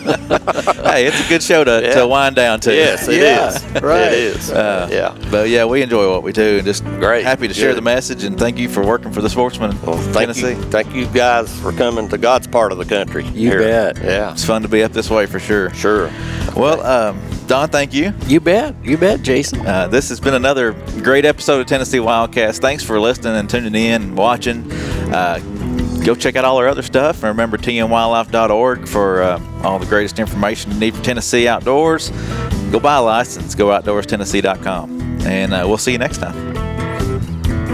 hey, 0.06 1.06
it's 1.06 1.24
a 1.24 1.30
good 1.30 1.44
show 1.44 1.64
to, 1.64 1.82
Yeah. 1.84 1.96
to 1.96 2.08
wind 2.08 2.36
down 2.36 2.60
to. 2.62 2.74
Yes, 2.74 3.08
it 3.08 3.22
Yeah, 3.22 3.50
is. 3.50 3.82
right. 3.84 4.02
It 4.08 4.14
is. 4.14 4.52
Uh, 4.52 4.88
yeah. 4.92 5.16
But 5.30 5.50
yeah, 5.50 5.66
we 5.66 5.82
enjoy 5.82 6.10
what 6.10 6.24
we 6.24 6.32
do 6.32 6.58
and 6.58 6.66
just 6.66 6.84
Great. 6.86 7.24
happy 7.26 7.48
to 7.48 7.54
share 7.54 7.74
the 7.76 7.82
message 7.82 8.24
and 8.24 8.38
thank 8.40 8.58
you 8.58 8.70
for 8.70 8.84
working 8.86 9.12
for 9.12 9.22
the 9.22 9.30
Sportsman 9.30 9.72
in 9.72 9.82
Well, 9.82 9.98
thank 9.98 10.34
Tennessee. 10.34 10.52
you, 10.52 10.64
thank 10.72 10.94
you 10.96 11.06
guys 11.08 11.54
for 11.60 11.72
coming 11.74 12.08
to 12.10 12.18
God's 12.18 12.48
part 12.48 12.72
of 12.72 12.78
the 12.78 12.86
country. 12.86 13.26
You 13.26 13.50
here. 13.50 13.60
bet. 13.60 13.98
Yeah, 14.02 14.32
It's 14.32 14.46
fun 14.46 14.55
to 14.64 14.68
be 14.68 14.84
up 14.84 14.92
this 14.92 15.10
way 15.10 15.26
for 15.26 15.40
sure. 15.40 15.74
sure. 15.74 16.08
Well, 16.56 16.86
um, 16.86 17.22
Don, 17.48 17.70
thank 17.70 17.94
you. 17.94 18.14
You 18.26 18.40
bet. 18.40 18.76
You 18.84 18.98
bet, 18.98 19.22
Jason. 19.22 19.66
Uh, 19.66 19.88
this 19.88 20.10
has 20.10 20.20
been 20.20 20.34
another 20.34 20.74
great 21.04 21.26
episode 21.26 21.62
of 21.62 21.68
Tennessee 21.68 21.98
Wildcast. 22.00 22.60
Thanks 22.60 22.84
for 22.84 23.00
listening 23.00 23.36
and 23.36 23.50
tuning 23.50 23.76
in 23.76 24.02
and 24.02 24.18
watching. 24.18 24.72
Uh, 25.14 25.40
go 26.04 26.16
check 26.16 26.36
out 26.36 26.46
all 26.46 26.58
our 26.58 26.68
other 26.68 26.82
stuff. 26.82 27.18
And 27.18 27.26
remember 27.26 27.58
tnwildlife.org 27.58 28.88
for 28.88 29.22
uh, 29.22 29.62
all 29.64 29.80
the 29.80 29.86
greatest 29.86 30.20
information 30.20 30.72
you 30.72 30.80
need 30.80 30.96
for 30.96 31.04
Tennessee 31.04 31.48
outdoors. 31.48 32.10
Go 32.72 32.80
buy 32.80 32.98
a 32.98 33.02
license. 33.02 33.54
Go 33.54 33.68
outdoorstennessee.com. 33.68 35.22
And 35.22 35.54
uh, 35.54 35.66
we'll 35.68 35.78
see 35.78 35.92
you 35.92 35.98
next 35.98 36.18
time. 36.18 36.55